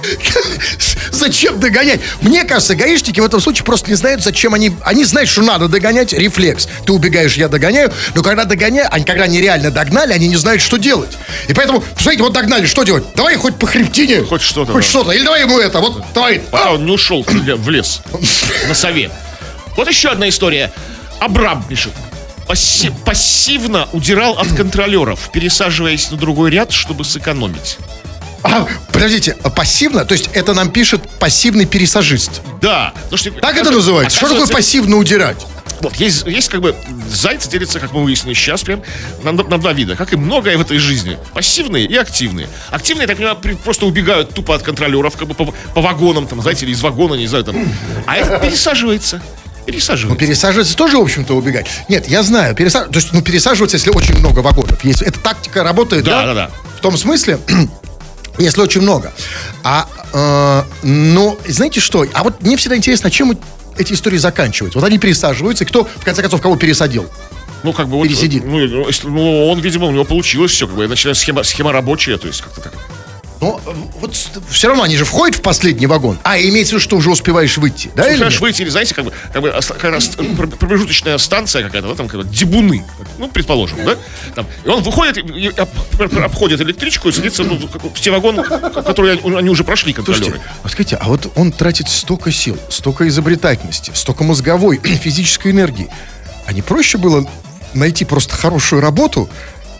[1.10, 2.00] Зачем догонять?
[2.22, 4.72] Мне кажется, гаишники в этом случае просто не знают, зачем они...
[4.82, 6.68] Они знают, что надо догонять, рефлекс.
[6.86, 7.92] Ты убегаешь, я догоняю.
[8.14, 11.16] Но когда догоняю, они когда они реально догнали, они не знают, что делать.
[11.48, 13.04] И поэтому, смотрите, вот догнали, что делать?
[13.14, 14.22] Давай хоть по хребтине.
[14.22, 14.88] Хоть что-то, Хоть да.
[14.88, 15.10] что-то.
[15.12, 16.40] Или давай ему это, вот, давай.
[16.40, 18.00] Пока он не ушел в лес.
[18.68, 19.10] На сове.
[19.76, 20.72] Вот еще одна история.
[21.20, 21.92] Абрам пишет.
[22.48, 27.78] Пасси- пассивно удирал от контролеров, пересаживаясь на другой ряд, чтобы сэкономить.
[28.42, 30.04] А, подождите, а пассивно?
[30.04, 32.40] То есть это нам пишет пассивный пересажист.
[32.60, 32.92] Да.
[32.94, 34.16] потому что, Так это называется?
[34.16, 35.46] Что такое пассивно удирать?
[35.80, 36.74] Вот, есть, есть как бы
[37.10, 38.82] зайцы делятся, как мы выяснили сейчас, прям
[39.22, 41.18] на, на два вида, как и многое в этой жизни.
[41.32, 42.48] Пассивные и активные.
[42.70, 46.66] Активные, так понимаю, просто убегают тупо от контролеров, как бы по, по вагонам, там, знаете,
[46.66, 47.56] или из вагона, не знаю, там.
[48.06, 49.22] А этот пересаживается.
[49.72, 50.26] Пересаживается.
[50.26, 51.66] Пересаживаться тоже, в общем-то, убегать.
[51.88, 54.84] Нет, я знаю, переса- то есть, ну, пересаживаться, если очень много вагонов.
[54.84, 56.22] Есть, эта тактика работает, да?
[56.22, 56.50] Да, да, да.
[56.76, 57.38] В том смысле,
[58.38, 59.12] если очень много.
[59.62, 62.06] А, э, ну, знаете что?
[62.12, 63.38] А вот мне всегда интересно, чем
[63.76, 64.78] эти истории заканчиваются.
[64.78, 67.08] Вот они пересаживаются, и кто, в конце концов, кого пересадил?
[67.62, 68.44] Ну, как бы вот, Пересидит.
[68.44, 72.16] Ну, ну, ну, он, видимо, у него получилось все, как бы, начиная схема, схема рабочая,
[72.16, 72.72] то есть как-то так.
[73.40, 74.14] Ну, э, вот
[74.50, 76.18] все равно они же входят в последний вагон.
[76.24, 78.04] А, имеется в виду, что уже успеваешь выйти, да?
[78.06, 81.88] Успеваешь выйти, или, знаете, как бы, как бы оста- как раз пр- промежуточная станция какая-то,
[81.88, 82.84] да, там, как бы, дебуны,
[83.18, 83.96] ну, предположим, да?
[84.34, 89.18] Там, и он выходит, и, об- обходит электричку и садится ну, в те вагоны, которые
[89.24, 90.24] они, они уже прошли, контролеры.
[90.26, 95.88] Слушайте, а скажите, а вот он тратит столько сил, столько изобретательности, столько мозговой, физической энергии.
[96.46, 97.26] А не проще было
[97.72, 99.30] найти просто хорошую работу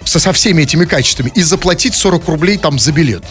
[0.04, 3.22] со, со всеми этими качествами и заплатить 40 рублей там за билет?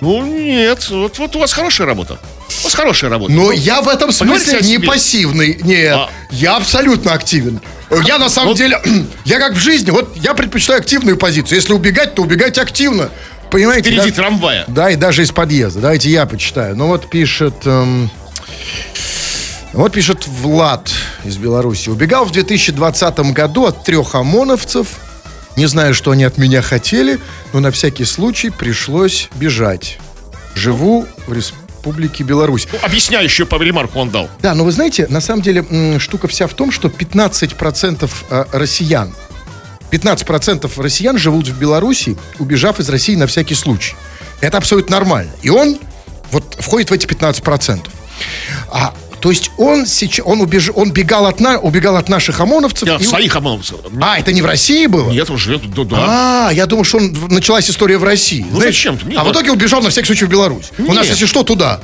[0.00, 2.18] Ну, нет, вот, вот у вас хорошая работа.
[2.60, 3.32] У вас хорошая работа.
[3.32, 5.58] Но Ну, я в этом смысле не пассивный.
[5.62, 6.10] Нет, А.
[6.30, 7.60] я абсолютно активен.
[8.04, 8.80] Я на самом Вот- деле,
[9.24, 11.56] я как в жизни, вот я предпочитаю активную позицию.
[11.58, 13.10] Если убегать, то убегать активно.
[13.50, 13.90] Понимаете?
[13.90, 14.16] Впереди да?
[14.16, 14.64] трамвая.
[14.66, 15.80] Да, и даже из подъезда.
[15.80, 16.76] Давайте я почитаю.
[16.76, 17.54] Ну вот пишет...
[17.64, 18.10] эм,
[19.72, 20.90] Вот пишет Влад
[21.24, 21.88] из Беларуси.
[21.90, 24.88] Убегал в 2020 году от трех ОМОНовцев.
[25.56, 27.18] Не знаю, что они от меня хотели,
[27.52, 29.98] но на всякий случай пришлось бежать.
[30.54, 32.68] Живу в Республике Беларусь.
[32.70, 34.28] Ну, объясняющую по ремарку он дал.
[34.42, 39.14] Да, но вы знаете, на самом деле штука вся в том, что 15% э, россиян,
[39.90, 43.96] 15% россиян живут в Беларуси, убежав из России на всякий случай.
[44.40, 45.32] Это абсолютно нормально.
[45.42, 45.78] И он
[46.32, 47.88] вот входит в эти 15%.
[48.68, 48.94] А,
[49.26, 52.86] то есть он сейчас, он, убеж, он бегал от, на, убегал от наших ОМОНовцев.
[52.86, 53.78] Я и- своих ОМОНовцев.
[54.00, 55.10] А, это не в России было?
[55.10, 55.96] Нет, он живет, да, да.
[55.98, 58.46] А, я думал, что он, началась история в России.
[58.48, 59.06] Ну, зачем ты?
[59.06, 60.66] Нет, а в итоге убежал на всякий случай в Беларусь.
[60.78, 61.14] У нас, Нет.
[61.14, 61.80] если что, туда.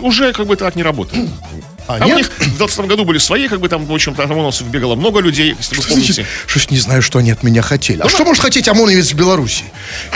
[0.00, 1.28] Уже как бы так не работает.
[1.88, 4.30] А, А у них в 20 году были свои, как бы там, в общем, там
[4.30, 6.26] ОМОНовцев бегало много людей, если вы помните.
[6.46, 8.00] Что ж не знаю, что они от меня хотели.
[8.00, 9.64] А что может хотеть ОМОНовец в Беларуси?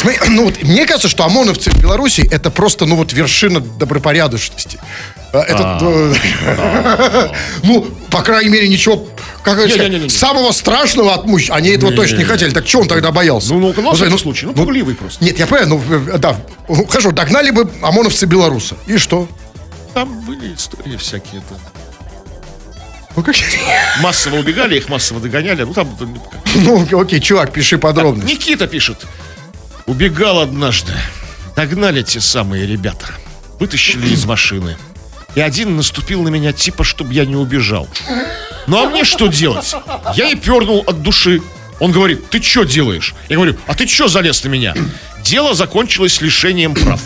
[0.29, 4.79] Ну вот, мне кажется, что ОМОНовцы в Беларуси это просто, ну вот, вершина добропорядочности.
[5.33, 7.29] А, Это, э,
[7.63, 9.07] ну, по крайней мере, ничего,
[9.43, 10.11] как это сказать, Не-не-не-не.
[10.11, 11.55] самого страшного от мужчин.
[11.55, 12.51] Они этого точно не хотели.
[12.51, 13.53] Так что он тогда боялся?
[13.53, 15.25] Ну, ну, ну, смотри, всякий случай, ну, пугливый просто.
[15.25, 15.83] Нет, я понимаю, ну,
[16.15, 16.37] э, да.
[16.69, 18.77] Ну, Хорошо, догнали бы ОМОНовцы белоруса.
[18.87, 19.29] И что?
[19.95, 21.43] Там были истории всякие.
[21.51, 21.57] да.
[23.17, 23.35] Ну, как...
[24.01, 25.65] Массово убегали, их массово догоняли.
[25.65, 25.99] Ну, там...
[26.55, 28.33] ну окей, чувак, пиши подробности.
[28.33, 29.05] Никита пишет.
[29.87, 30.93] Убегал однажды.
[31.57, 33.07] Догнали те самые ребята.
[33.59, 34.77] Вытащили из машины.
[35.35, 37.89] И один наступил на меня, типа, чтобы я не убежал.
[38.67, 39.75] Ну а мне что делать?
[40.15, 41.43] Я и пернул от души.
[41.81, 43.15] Он говорит, ты что делаешь?
[43.29, 44.75] Я говорю, а ты что залез на меня?
[45.23, 47.01] Дело закончилось лишением прав.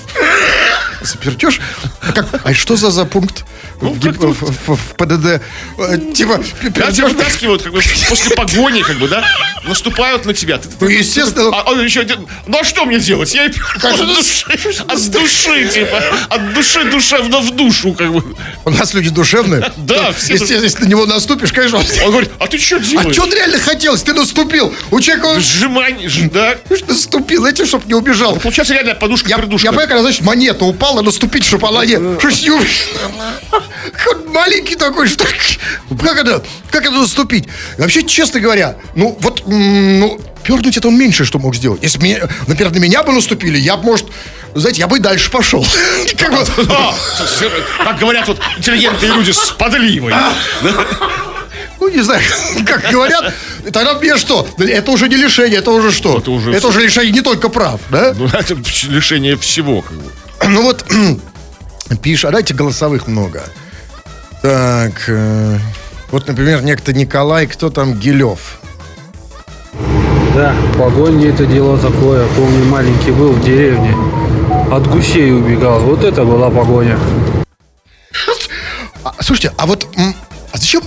[1.05, 1.61] Запертешь?
[2.01, 3.45] А, как, а что за за пункт
[3.81, 5.41] Ну, в, ПДД?
[5.79, 9.25] Э, Типа, пердёшь- вытаскивают, как бы, после погони, как бы, да,
[9.65, 10.61] наступают на тебя.
[10.81, 11.51] Ну, естественно.
[11.53, 13.35] А он еще, де- ну а что мне делать?
[13.35, 18.23] Я от души, типа, от души душевно в душу, как бы.
[18.65, 19.73] У нас люди душевные.
[19.77, 21.79] Да, все Если, если на него наступишь, конечно.
[21.79, 23.13] он- говорит, а ты что А делаешь?
[23.15, 24.03] что он реально хотелось?
[24.03, 24.73] Ты наступил.
[24.91, 26.55] У человека Сжимание, да.
[26.89, 28.37] наступил, знаете, чтобы не убежал.
[28.37, 29.67] Получается реально подушка Я, придушка.
[29.67, 31.97] я понимаю, когда, значит, монета упала, наступить, чтобы она не...
[33.93, 35.25] Как маленький такой, что...
[36.01, 37.47] Как это, как это наступить?
[37.79, 41.83] И Вообще, честно говоря, ну, вот, ну, пернуть это он меньше, что мог сделать.
[41.83, 44.07] Если бы, меня- например, на меня бы наступили, я бы, может,
[44.55, 45.65] знаете, я бы и дальше пошел.
[46.19, 46.95] Как бы, А,
[47.85, 50.15] как говорят вот интеллигентные люди с подливой.
[51.81, 52.23] ну, не знаю,
[52.67, 53.35] как говорят,
[53.73, 54.47] тогда мне что?
[54.59, 56.19] Это уже не лишение, это уже что?
[56.19, 58.15] Это уже это уже лишение не только прав, да?
[58.17, 58.55] Ну, это
[58.89, 60.11] лишение всего, как бы.
[60.49, 60.85] Ну вот,
[62.03, 63.43] пишешь, а дайте голосовых много.
[64.43, 65.59] Так, э,
[66.11, 68.61] вот, например, некто Николай, кто там, Гилев.
[70.35, 72.27] Да, погони это дело такое.
[72.37, 73.95] Помню, маленький был в деревне.
[74.71, 75.81] От гусей убегал.
[75.81, 76.99] Вот это была погоня.
[79.05, 79.87] А, слушайте, а вот,
[80.53, 80.83] а зачем,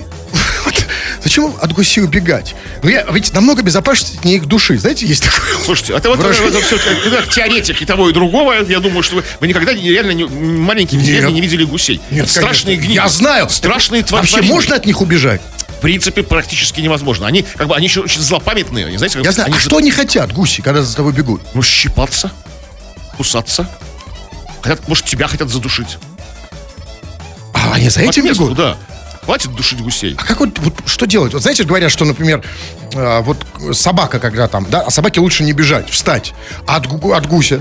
[1.38, 2.56] зачем от гусей убегать?
[2.82, 5.42] Ну, я, ведь намного безопаснее их души, знаете, есть такое.
[5.66, 8.54] Слушайте, это вот это все как, как теоретик и того, и другого.
[8.68, 11.30] Я думаю, что вы, вы никогда реально не, маленькие Нет.
[11.30, 12.02] не видели гусей.
[12.10, 12.94] Нет, страшные гниды.
[12.94, 13.50] Я знаю.
[13.50, 14.26] Страшные твари.
[14.26, 15.42] Вообще можно от них убежать?
[15.68, 17.28] В принципе, практически невозможно.
[17.28, 18.88] Они, как бы, они еще очень злопамятные.
[18.88, 21.42] Они, знаете, как- Я знаю, они а что они хотят, гуси, когда за тобой бегут?
[21.54, 22.32] Ну, щипаться,
[23.16, 23.70] кусаться.
[24.62, 26.00] Хотят, может, тебя хотят задушить.
[27.54, 28.56] А, они за этим бегут?
[28.56, 28.76] да.
[29.28, 30.16] Хватит душить гусей.
[30.18, 31.34] А как вот, вот что делать?
[31.34, 32.46] Вот знаете, говорят, что, например,
[32.94, 36.34] э, вот собака, когда там, да, а собаке лучше не бежать, встать.
[36.66, 37.60] А от, от гуся?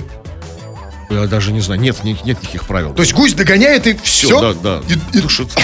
[1.11, 1.81] Я даже не знаю.
[1.81, 2.95] Нет, ни- нет никаких правил.
[2.95, 4.29] То есть гусь догоняет и все?
[4.29, 4.95] все, да, да.
[4.95, 5.49] И- и- Душит.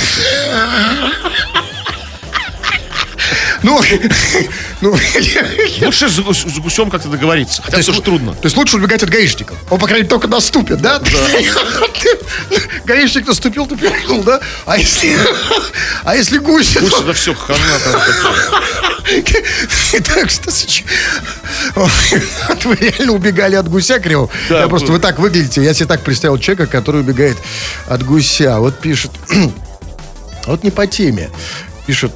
[3.62, 3.80] ну,
[4.80, 4.90] ну,
[5.82, 7.62] Лучше с, с гусем как-то договориться.
[7.62, 8.34] Хотя тоже трудно.
[8.34, 9.56] То есть лучше убегать от гаишников.
[9.70, 11.00] Он, по крайней мере, только наступит, да?
[12.84, 14.40] Гаишник наступил, ты пернул, да?
[14.66, 15.16] А если,
[16.04, 16.76] а если гусь?
[16.76, 17.58] Гусь то- это все хана.
[22.48, 24.28] Так что вы реально убегали от гуся, Криво.
[24.48, 25.62] Да, я просто вы так выглядите.
[25.62, 27.36] Я себе так представил человека, который убегает
[27.86, 28.58] от гуся.
[28.58, 29.10] Вот пишет.
[30.44, 31.30] Вот не по теме.
[31.86, 32.10] Пишет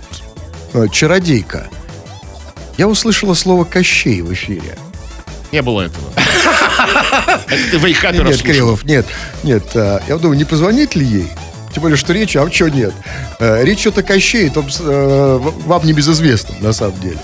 [0.93, 1.69] чародейка.
[2.79, 4.77] Я услышала слово Кощей в эфире.
[5.53, 6.05] Не было этого.
[7.49, 8.43] Это ты вейхапера Нет.
[8.43, 9.07] Кириллов, нет,
[9.43, 9.65] нет.
[9.75, 11.29] а, Я думаю, не позвонить ли ей?
[11.73, 12.93] Тем более, что речь, а что нет?
[13.39, 17.19] Э, Речь что-то Кощей, там, э, в- вам небезызвестном, на самом деле.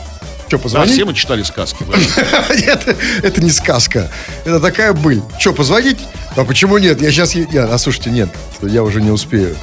[0.46, 0.92] Что, Да, позвонить?
[0.94, 1.84] все мы читали сказки.
[1.90, 2.54] да.
[2.54, 4.10] Нет, это не сказка.
[4.44, 5.22] Это такая быль.
[5.38, 5.98] Че, позвонить?
[6.36, 7.00] А почему нет?
[7.02, 7.34] Я сейчас...
[7.34, 8.28] Нет, а слушайте, нет,
[8.62, 9.56] я уже не успею.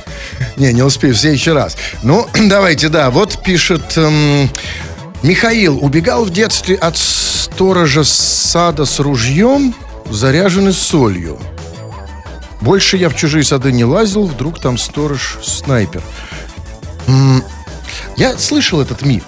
[0.55, 1.75] Не, не успею, в следующий раз.
[2.03, 3.09] Ну, давайте, да.
[3.09, 3.97] Вот пишет...
[3.97, 4.49] эм,
[5.23, 9.75] Михаил убегал в детстве от сторожа сада с ружьем,
[10.09, 11.39] заряженный солью.
[12.61, 16.01] Больше я в чужие сады не лазил, вдруг там сторож снайпер.
[17.07, 17.43] М,
[18.15, 19.23] Я слышал этот миф.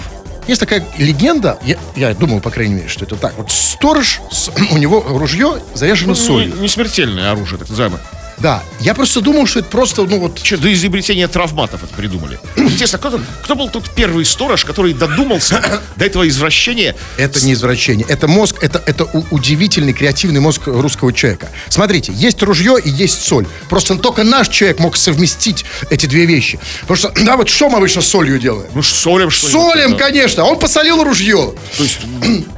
[0.48, 3.34] Есть такая легенда, я, я думал, по крайней мере, что это так.
[3.38, 6.56] Вот сторож, с- у него ружье заряжено Не, солью.
[6.56, 8.02] не смертельное оружие, так называемое.
[8.42, 10.42] Да, я просто думал, что это просто, ну вот...
[10.42, 12.40] Че, до изобретения травматов это придумали.
[12.56, 15.64] Интересно, кто, кто был тут первый сторож, который додумался
[15.96, 16.96] до этого извращения?
[17.18, 21.50] Это не извращение, это мозг, это, это удивительный креативный мозг русского человека.
[21.70, 23.46] Смотрите, есть ружье и есть соль.
[23.70, 26.60] Просто только наш человек мог совместить эти две вещи.
[26.82, 28.70] Потому что, да, вот что мы обычно с солью делаем?
[28.74, 31.54] Ну, солим что Солим, конечно, он посолил ружье.
[31.78, 32.00] То есть,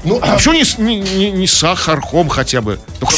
[0.06, 2.80] Ну, а почему не, не, не, не сахарком хотя бы?
[3.02, 3.16] Только,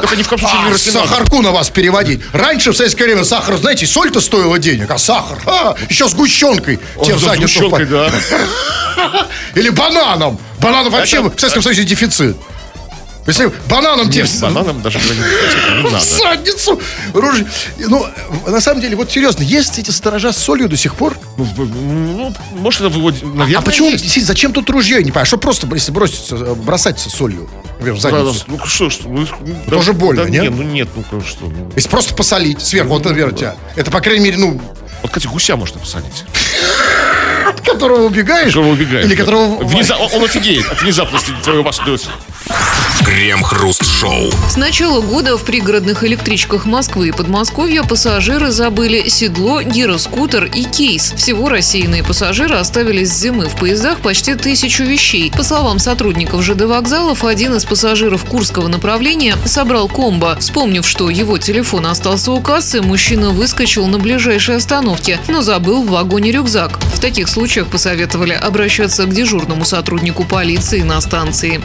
[0.00, 2.05] только ни в коем случае не А, сахарку на вас переводить.
[2.32, 6.78] Раньше в советское время сахар, знаете, соль-то стоила денег, а сахар, а, еще с гущенкой.
[6.96, 8.10] О, Те в да, с задницу сгущенкой, да.
[9.54, 10.38] Или бананом.
[10.60, 12.36] Бананов вообще Это- в Советском Союзе дефицит.
[13.26, 16.04] Если бананом тебе Нет, бананом даже не надо.
[16.04, 16.80] задницу.
[17.12, 17.46] ружье.
[17.78, 18.06] Ну,
[18.46, 21.16] на самом деле, вот серьезно, есть эти сторожа с солью до сих пор?
[21.36, 23.22] Ну, ну, может, это выводит...
[23.22, 24.98] Наверное, а почему, зачем тут ружье?
[24.98, 28.44] Я не понимаю, что просто, если броситься, э, бросаться солью например, в задницу?
[28.46, 29.26] Ну, что ж, ну,
[29.68, 30.52] Тоже да, больно, да, нет?
[30.54, 31.46] Ну, нет, ну, что.
[31.46, 31.72] ну.
[31.74, 33.56] Если просто посолить сверху, вот, например, тебя.
[33.74, 34.60] Это, по крайней мере, ну,
[35.02, 36.24] Вот, кстати, гуся можно посадить.
[37.48, 38.48] от которого убегаешь.
[38.48, 39.04] Которого убегаешь.
[39.06, 39.20] Или да.
[39.20, 39.62] которого...
[39.62, 41.78] Внеза- Он, он офигеет от внезапности твоего вас
[43.04, 44.30] Крем-хруст-шоу.
[44.48, 51.12] С начала года в пригородных электричках Москвы и Подмосковья пассажиры забыли седло, гироскутер и кейс.
[51.16, 55.30] Всего рассеянные пассажиры оставили с зимы в поездах почти тысячу вещей.
[55.30, 60.36] По словам сотрудников ЖД вокзалов, один из пассажиров Курского направления собрал комбо.
[60.38, 65.90] Вспомнив, что его телефон остался у кассы, мужчина выскочил на ближайшей остановке, но забыл в
[65.90, 66.78] вагоне рюкзак.
[66.94, 71.62] В таких случаях посоветовали обращаться к дежурному сотруднику полиции на станции.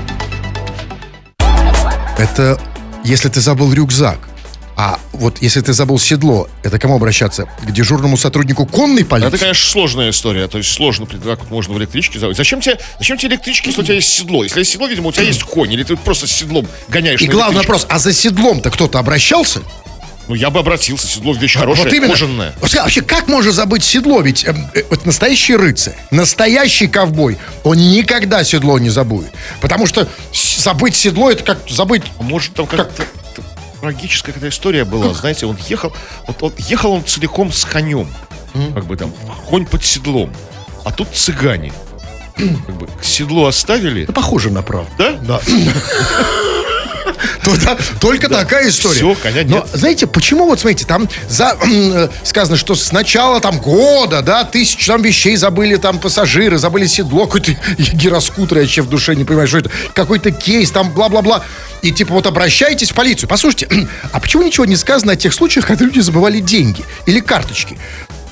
[2.22, 2.62] Это
[3.04, 4.20] если ты забыл рюкзак.
[4.78, 7.48] А вот если ты забыл седло, это кому обращаться?
[7.64, 9.30] К дежурному сотруднику конной полиции?
[9.30, 10.48] Это, конечно, сложная история.
[10.48, 12.38] То есть сложно, как вот можно в электричке забыть.
[12.38, 14.44] Зачем тебе, зачем тебе электрички, если у тебя есть седло?
[14.44, 15.74] Если есть седло, видимо, у тебя есть конь.
[15.74, 19.62] Или ты просто с седлом гоняешь И главный вопрос, а за седлом-то кто-то обращался?
[20.32, 21.08] Ну, я бы обратился.
[21.08, 22.13] Седло вещь хорошая, вот именно.
[22.13, 22.54] кожаная.
[22.60, 24.22] Скажи, Вообще, как можно забыть седло?
[24.22, 29.30] Ведь эм, э, вот настоящий рыцарь, настоящий ковбой, он никогда седло не забудет.
[29.60, 32.04] Потому что забыть седло, это как забыть...
[32.17, 33.04] А может, там как-то
[33.82, 35.13] трагическая какая-то история была.
[35.13, 35.91] Знаете, он ехал,
[36.28, 38.08] вот он ехал он целиком с конем.
[38.74, 39.12] Как бы там,
[39.50, 40.34] конь под седлом.
[40.86, 41.74] А тут цыгане.
[42.38, 44.89] Как бы седло оставили, Это похоже на правду.
[44.98, 45.12] да?
[45.12, 45.41] Да.
[47.65, 48.97] Да, Только такая история.
[48.97, 49.67] Всё, коня Но нет.
[49.74, 54.86] знаете, почему вот смотрите, там за, э, сказано, что с начала там года, да, тысяч
[54.86, 59.47] там вещей забыли там пассажиры, забыли седло, какой-то гироскутер, я вообще в душе не понимаю,
[59.47, 61.43] что это, какой-то кейс, там бла-бла-бла.
[61.82, 63.30] И типа вот обращайтесь в полицию.
[63.30, 63.67] Послушайте,
[64.12, 67.78] а почему ничего не сказано о тех случаях, когда люди забывали деньги или карточки?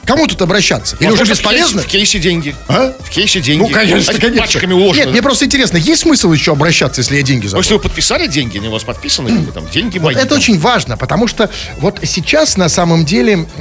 [0.06, 0.96] Кому тут обращаться?
[1.00, 1.80] Или уже Возможно, в бесполезно?
[1.82, 2.56] кейсе- В кейсе деньги.
[2.68, 2.94] А?
[3.00, 3.62] В кейсе деньги.
[3.62, 4.46] Ну, конечно, Они конечно.
[4.46, 4.98] Пачками уложены.
[5.04, 7.62] Нет, мне просто интересно, есть смысл еще обращаться, если я деньги Ну, забыл?
[7.62, 10.16] если вы подписали деньги, они у вас подписаны, бы там, деньги мои.
[10.16, 10.40] Вот это там.
[10.40, 13.46] очень важно, потому что вот сейчас на самом деле...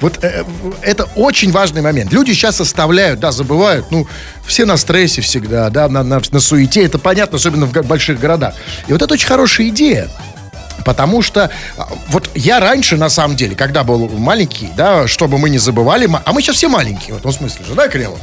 [0.00, 0.44] Вот э,
[0.82, 2.12] это очень важный момент.
[2.12, 4.06] Люди сейчас оставляют, да, забывают, ну,
[4.46, 8.54] все на стрессе всегда, да, на, на, на суете, это понятно, особенно в больших городах.
[8.86, 10.08] И вот это очень хорошая идея.
[10.84, 15.50] Потому что а, вот я раньше, на самом деле, когда был маленький, да, чтобы мы
[15.50, 18.18] не забывали, а мы сейчас все маленькие, в этом смысле же, да, Кремов?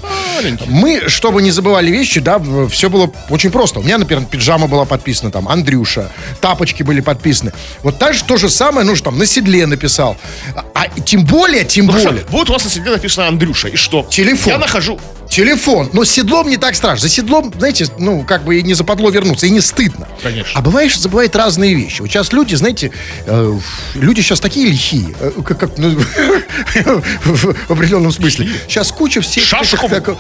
[0.68, 3.80] Мы, чтобы не забывали вещи, да, все было очень просто.
[3.80, 7.54] У меня, например, пиджама была подписана, там, Андрюша, тапочки были подписаны.
[7.84, 10.18] Вот так же то же самое, ну, что там, на седле написал.
[10.56, 13.70] А, а тем более, тем Ну, хорошо, более, Вот у вас на седле написано Андрюша.
[13.70, 14.06] И что?
[14.10, 14.54] Телефон.
[14.54, 15.00] Я нахожу.
[15.30, 15.90] Телефон.
[15.94, 17.02] Но с седлом не так страшно.
[17.02, 20.08] За седлом, знаете, ну, как бы и не западло вернуться, и не стыдно.
[20.22, 20.52] Конечно.
[20.56, 22.02] А бывает, что забывают разные вещи.
[22.02, 22.92] Вот сейчас люди, знаете,
[23.26, 23.60] э,
[23.96, 25.90] люди сейчас такие лихие, э, как, как, ну,
[27.26, 28.50] в определенном смысле.
[28.68, 29.44] Сейчас куча всех...
[29.44, 29.90] Шашку?
[29.90, 30.18] так-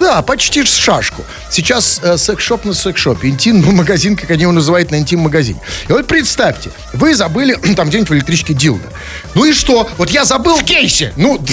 [0.00, 1.24] да, почти шашку.
[1.50, 3.28] Сейчас э, секс-шоп на секс-шопе.
[3.28, 5.60] Интим-магазин, как они его называют, на интим-магазине.
[5.88, 8.88] И вот представьте, вы забыли там где-нибудь в электричке дилда.
[9.34, 9.88] Ну и что?
[9.98, 10.56] Вот я забыл...
[10.56, 11.12] В кейсе.
[11.16, 11.40] Ну,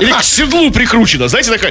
[0.00, 1.28] Или к седлу прикручено.
[1.28, 1.70] Знаете, такой,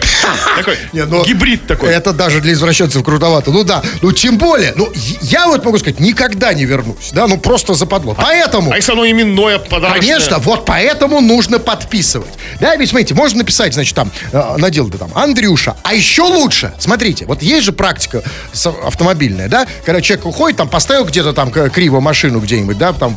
[0.58, 1.89] такой Не, ну, гибрид такой.
[1.89, 3.51] Это даже для извращенцев крутовато.
[3.51, 7.38] Ну да, ну тем более, ну я- вот могу сказать, никогда не вернусь, да, ну
[7.38, 8.13] просто западло.
[8.15, 10.01] Поэтому, А если оно именное, подарочное?
[10.01, 12.30] конечно, вот поэтому нужно подписывать.
[12.60, 15.75] Да, ведь смотрите, можно написать, значит, там, э, на дело там, Андрюша.
[15.84, 18.23] А еще лучше, смотрите, вот есть же практика
[18.84, 23.15] автомобильная, да, когда человек уходит, там, поставил где-то там криво машину где-нибудь, да, там,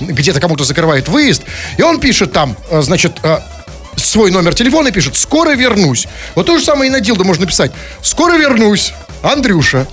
[0.00, 1.42] где-то кому-то закрывает выезд,
[1.78, 3.38] и он пишет там, э, значит, э,
[3.96, 6.06] свой номер телефона и пишет «Скоро вернусь».
[6.34, 8.92] Вот то же самое и на Дилдо можно писать «Скоро вернусь».
[9.22, 9.86] Андрюша.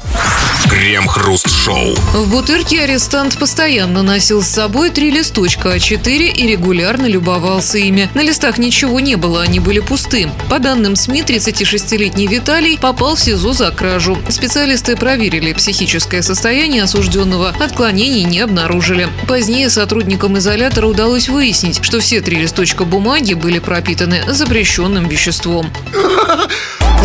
[0.70, 1.96] Крем-хруст-шоу.
[2.14, 8.10] В Бутырке арестант постоянно носил с собой три листочка А4 и регулярно любовался ими.
[8.14, 10.30] На листах ничего не было, они были пусты.
[10.50, 14.18] По данным СМИ, 36-летний Виталий попал в СИЗО за кражу.
[14.30, 19.10] Специалисты проверили психическое состояние осужденного, отклонений не обнаружили.
[19.28, 23.60] Позднее сотрудникам изолятора удалось выяснить, что все три листочка бумаги были
[23.94, 25.72] пропитаны запрещенным веществом.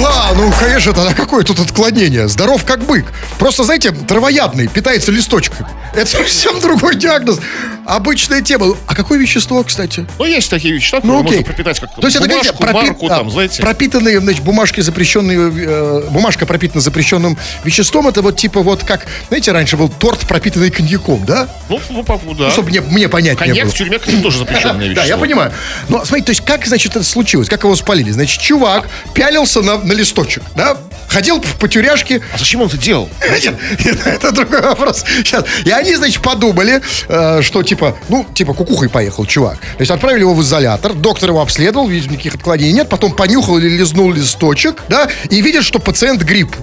[0.01, 2.29] А, ну, конечно, тогда какое тут отклонение?
[2.29, 3.07] Здоров как бык.
[3.38, 5.68] Просто, знаете, травоядный, питается листочками.
[5.92, 7.40] Это совсем другой диагноз.
[7.85, 8.77] Обычная тема.
[8.87, 10.07] А какое вещество, кстати?
[10.18, 11.24] Ну, есть такие вещества, Ну, окей.
[11.38, 13.62] можно пропитать как То есть это, бумажку, говорите, пропи- марку, а, там, знаете.
[13.62, 19.51] пропитанные, значит, бумажки запрещенные, э, бумажка пропитана запрещенным веществом, это вот типа вот как, знаете,
[19.53, 21.48] раньше был торт, пропитанный коньяком, да?
[21.70, 22.18] Ну, ну, да.
[22.44, 23.74] Ну, чтобы мне, мне понять не Коньяк было.
[23.74, 25.03] в тюрьме, кстати, тоже запрещенное вещество.
[25.03, 25.53] Да, я понимаю.
[25.88, 27.49] Но смотрите, то есть как, значит, это случилось?
[27.49, 28.11] Как его спалили?
[28.11, 30.77] Значит, чувак пялился на, на листочек, да?
[31.09, 32.21] Ходил по, тюряшке.
[32.35, 33.09] А зачем он это делал?
[33.43, 35.05] Нет, нет, это другой вопрос.
[35.19, 35.45] Сейчас.
[35.64, 39.59] И они, значит, подумали, э, что типа, ну, типа кукухой поехал чувак.
[39.59, 43.59] То есть отправили его в изолятор, доктор его обследовал, видит, никаких отклонений нет, потом понюхал
[43.59, 46.55] или лизнул листочек, да, и видит, что пациент грипп.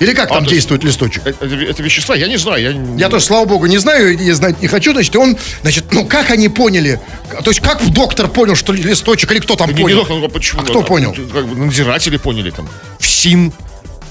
[0.00, 1.26] Или как А, там то есть- действует листочек?
[1.26, 2.62] Это, это вещества, я не знаю.
[2.62, 4.92] Я, не- Я тоже, слава богу, не знаю и знать не хочу.
[4.92, 7.00] Значит, он, значит, ну как они поняли?
[7.44, 9.96] То есть как доктор понял, что листочек, или кто там Не, не понял?
[10.04, 10.62] доктор, почему?
[10.62, 11.12] А кто понял?
[11.32, 12.68] Как бы надзиратели поняли там.
[13.00, 13.52] ФСИН.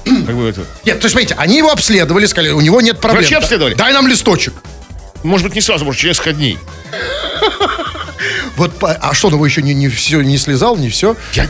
[0.03, 0.61] Как бы это.
[0.85, 3.21] Нет, то есть, смотрите, они его обследовали, сказали, у него нет проблем.
[3.23, 3.73] Врачи обследовали?
[3.73, 4.53] Дай нам листочек.
[5.23, 6.57] Может быть, не сразу, может, через несколько дней.
[8.57, 11.15] Вот, а что, ну вы еще не, не все, не слезал, не все?
[11.33, 11.47] Я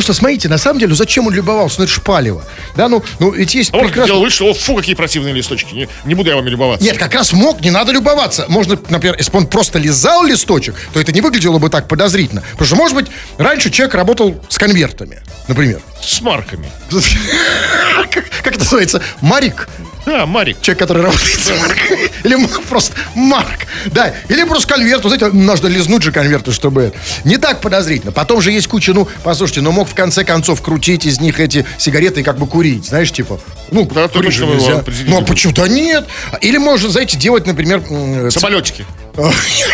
[0.00, 1.76] что, смотрите, на самом деле, зачем он любовался?
[1.78, 2.44] Ну, это шпалево.
[2.76, 4.22] Да, ну, ну ведь есть А прекрасно...
[4.22, 5.74] вид, что, о, фу, какие противные листочки.
[5.74, 6.84] Не, не буду я вами любоваться.
[6.84, 8.46] Нет, как раз мог, не надо любоваться.
[8.48, 12.42] Можно, например, если бы он просто лизал листочек, то это не выглядело бы так подозрительно.
[12.52, 13.06] Потому что, может быть,
[13.38, 15.80] раньше человек работал с конвертами, например.
[16.02, 16.70] С марками.
[18.10, 19.02] Как это называется?
[19.20, 19.68] Марик.
[20.06, 20.60] Да, Марик.
[20.60, 22.10] Человек, который работает с марками.
[22.24, 23.66] Или просто Марк.
[23.86, 24.14] Да.
[24.28, 25.04] Или просто конверт.
[25.04, 26.92] Вы знаете, нужно лизнуть же конверты, чтобы...
[27.24, 28.12] Не так подозрительно.
[28.12, 31.64] Потом же есть куча, ну, послушайте, ну мог в конце концов крутить из них эти
[31.78, 33.40] сигареты и как бы курить, знаешь, типа...
[33.70, 34.82] Ну, Да, курить же нельзя.
[35.06, 36.06] Ну, а почему-то нет.
[36.40, 37.82] Или можно, знаете, делать, например...
[38.30, 38.84] Самолетики.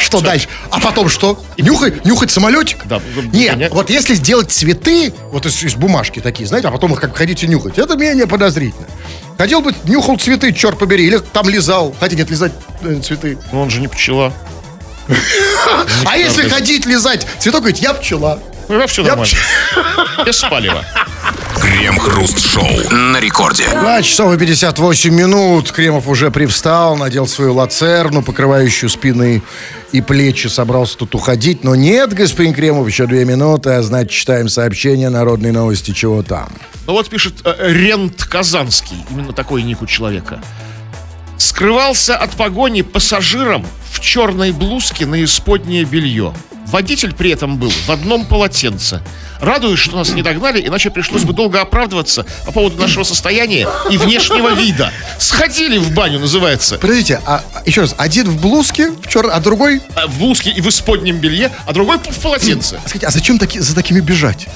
[0.01, 0.49] Что дальше?
[0.71, 1.41] А потом что?
[1.57, 2.79] Нюхать, нюхать самолетик?
[2.87, 3.01] Да,
[3.33, 7.17] Нет, вот если сделать цветы, вот из, из бумажки такие, знаете, а потом их как
[7.17, 8.87] хотите нюхать, это менее подозрительно.
[9.39, 11.95] Хотел бы, нюхал цветы, черт побери, или там лизал.
[12.01, 13.39] Хотя нет, лизать э, цветы.
[13.53, 14.33] Но он же не пчела.
[16.05, 18.41] А если ходить лизать цветок, говорит, я пчела.
[18.69, 18.87] Ну, Я
[19.17, 19.35] нормально.
[20.27, 20.85] Без палева.
[22.59, 23.69] Крем-хруст-шоу на рекорде.
[23.69, 25.71] 2 часов и 58 минут.
[25.71, 29.43] Кремов уже привстал, надел свою лацерну, покрывающую спины
[29.93, 31.65] и плечи, собрался тут уходить.
[31.65, 36.49] Но нет, господин Кремов, еще две минуты, а значит, читаем сообщение народной новости, чего там.
[36.87, 40.41] Ну вот пишет э, Рент Казанский, именно такой ник у человека.
[41.39, 46.35] Скрывался от погони пассажиром в черной блузке на исподнее белье.
[46.67, 49.03] Водитель при этом был в одном полотенце.
[49.41, 53.97] Радуюсь, что нас не догнали, иначе пришлось бы долго оправдываться по поводу нашего состояния и
[53.97, 54.93] внешнего вида.
[55.19, 56.77] Сходили в баню, называется.
[56.77, 59.31] Подождите, а еще раз, один в блузке, в чер...
[59.33, 59.81] а другой...
[59.95, 62.81] А, В блузке и в исподнем белье, а другой в полотенце.
[62.85, 64.49] Скажите, а зачем таки, за такими бежать?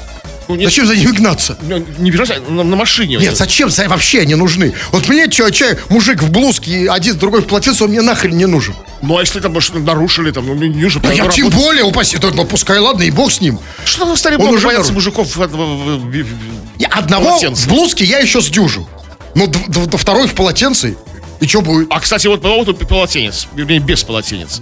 [0.49, 1.57] Ну, нет, Зачем за ними гнаться?
[1.63, 3.17] ну, не бежать, а на, на машине.
[3.17, 4.75] Нет, зачем за- вообще они нужны?
[4.91, 8.75] Вот мне чай, мужик в блузке, один, другой в полотенце, он мне нахрен не нужен.
[9.03, 11.01] Ну, а если там, может, нарушили, там, ну, не нужно.
[11.01, 13.59] Да я тем более, упаси, да, ну, пускай, ладно, и бог с ним.
[13.85, 15.29] Что вы стали Он уже бояться мужиков
[16.79, 17.63] Я одного Полотенце.
[17.65, 18.89] в блузке я еще сдюжу.
[19.35, 20.97] Ну, д- д- д- второй в полотенце,
[21.41, 21.89] и что будет?
[21.91, 24.61] А, кстати, вот по поводу полотенец, вернее, без полотенец.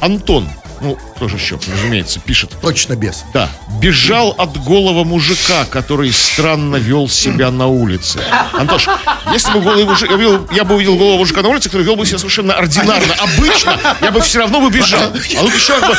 [0.00, 0.48] Антон,
[0.80, 2.52] ну, тоже еще, разумеется, пишет.
[2.60, 3.24] Точно без.
[3.34, 3.48] Да,
[3.80, 8.20] бежал от голого мужика, который странно вел себя на улице.
[8.52, 8.86] Антош,
[9.32, 11.96] если бы голый мужик, я, видел- я бы увидел голого мужика на улице, который вел
[11.96, 15.00] бы себя совершенно ординарно, обычно, я бы все равно бы бежал.
[15.02, 15.96] А тут еще как бы,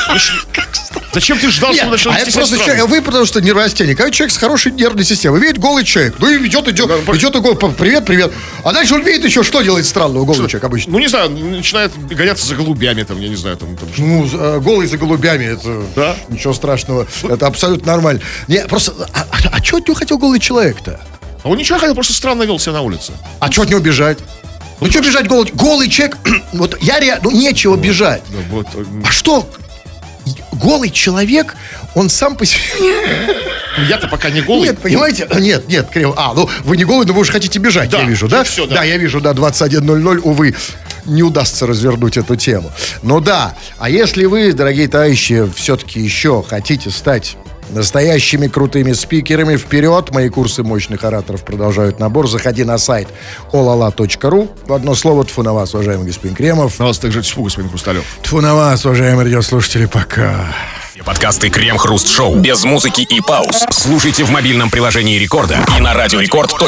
[1.13, 4.33] Зачем ты ждал, что начнет а это просто человек, вы потому что нервостенник, а человек
[4.33, 5.41] с хорошей нервной системой.
[5.41, 8.31] Видит голый человек, ну и идет, идет, Да, идет и голый, привет, привет.
[8.63, 10.93] А дальше он видит еще, что делает странного голый человек обычно.
[10.93, 13.77] Ну, не знаю, начинает гоняться за голубями, там, я не знаю, там.
[13.97, 16.15] Ну, э, голый за голубями, это Да.
[16.29, 18.21] ничего страшного, это абсолютно нормально.
[18.47, 20.99] Не, просто, а, а, а что от него хотел голый человек-то?
[21.43, 23.13] А он ничего хотел, просто странно вел себя на улице.
[23.39, 24.19] А что от него бежать?
[24.79, 25.49] Ну что бежать голый?
[25.53, 26.17] Голый человек,
[26.53, 27.19] вот я ре...
[27.21, 28.21] ну нечего бежать.
[28.29, 29.47] Да, вот, э, А что?
[30.53, 31.55] Голый человек,
[31.95, 32.61] он сам по себе...
[33.87, 34.67] Я-то пока не голый.
[34.67, 35.27] Нет, понимаете?
[35.39, 36.13] Нет, нет, Кирилл.
[36.17, 38.43] А, ну вы не голый, но вы уже хотите бежать, Да, я вижу, да?
[38.43, 38.83] всё, да.
[38.83, 40.55] я вижу, да, 21.00, увы,
[41.05, 42.69] не удастся развернуть эту тему.
[43.01, 47.37] Ну да, а если вы, дорогие товарищи, все-таки еще хотите стать
[47.71, 50.11] настоящими крутыми спикерами, вперед!
[50.11, 52.29] Мои курсы мощных ораторов продолжают набор.
[52.29, 53.07] Заходи на сайт
[53.51, 54.49] olala.ru.
[54.67, 56.79] В одно слово, тфу на вас, уважаемый господин Кремов.
[56.79, 58.03] На вас также тьфу, господин Хрусталев.
[58.21, 60.53] Тфу на вас, уважаемые радиослушатели, пока.
[61.05, 63.65] Подкасты Крем-хруст-шоу без музыки и пауз.
[63.71, 66.67] Слушайте в мобильном приложении Рекорда и на радиорекорд.ру.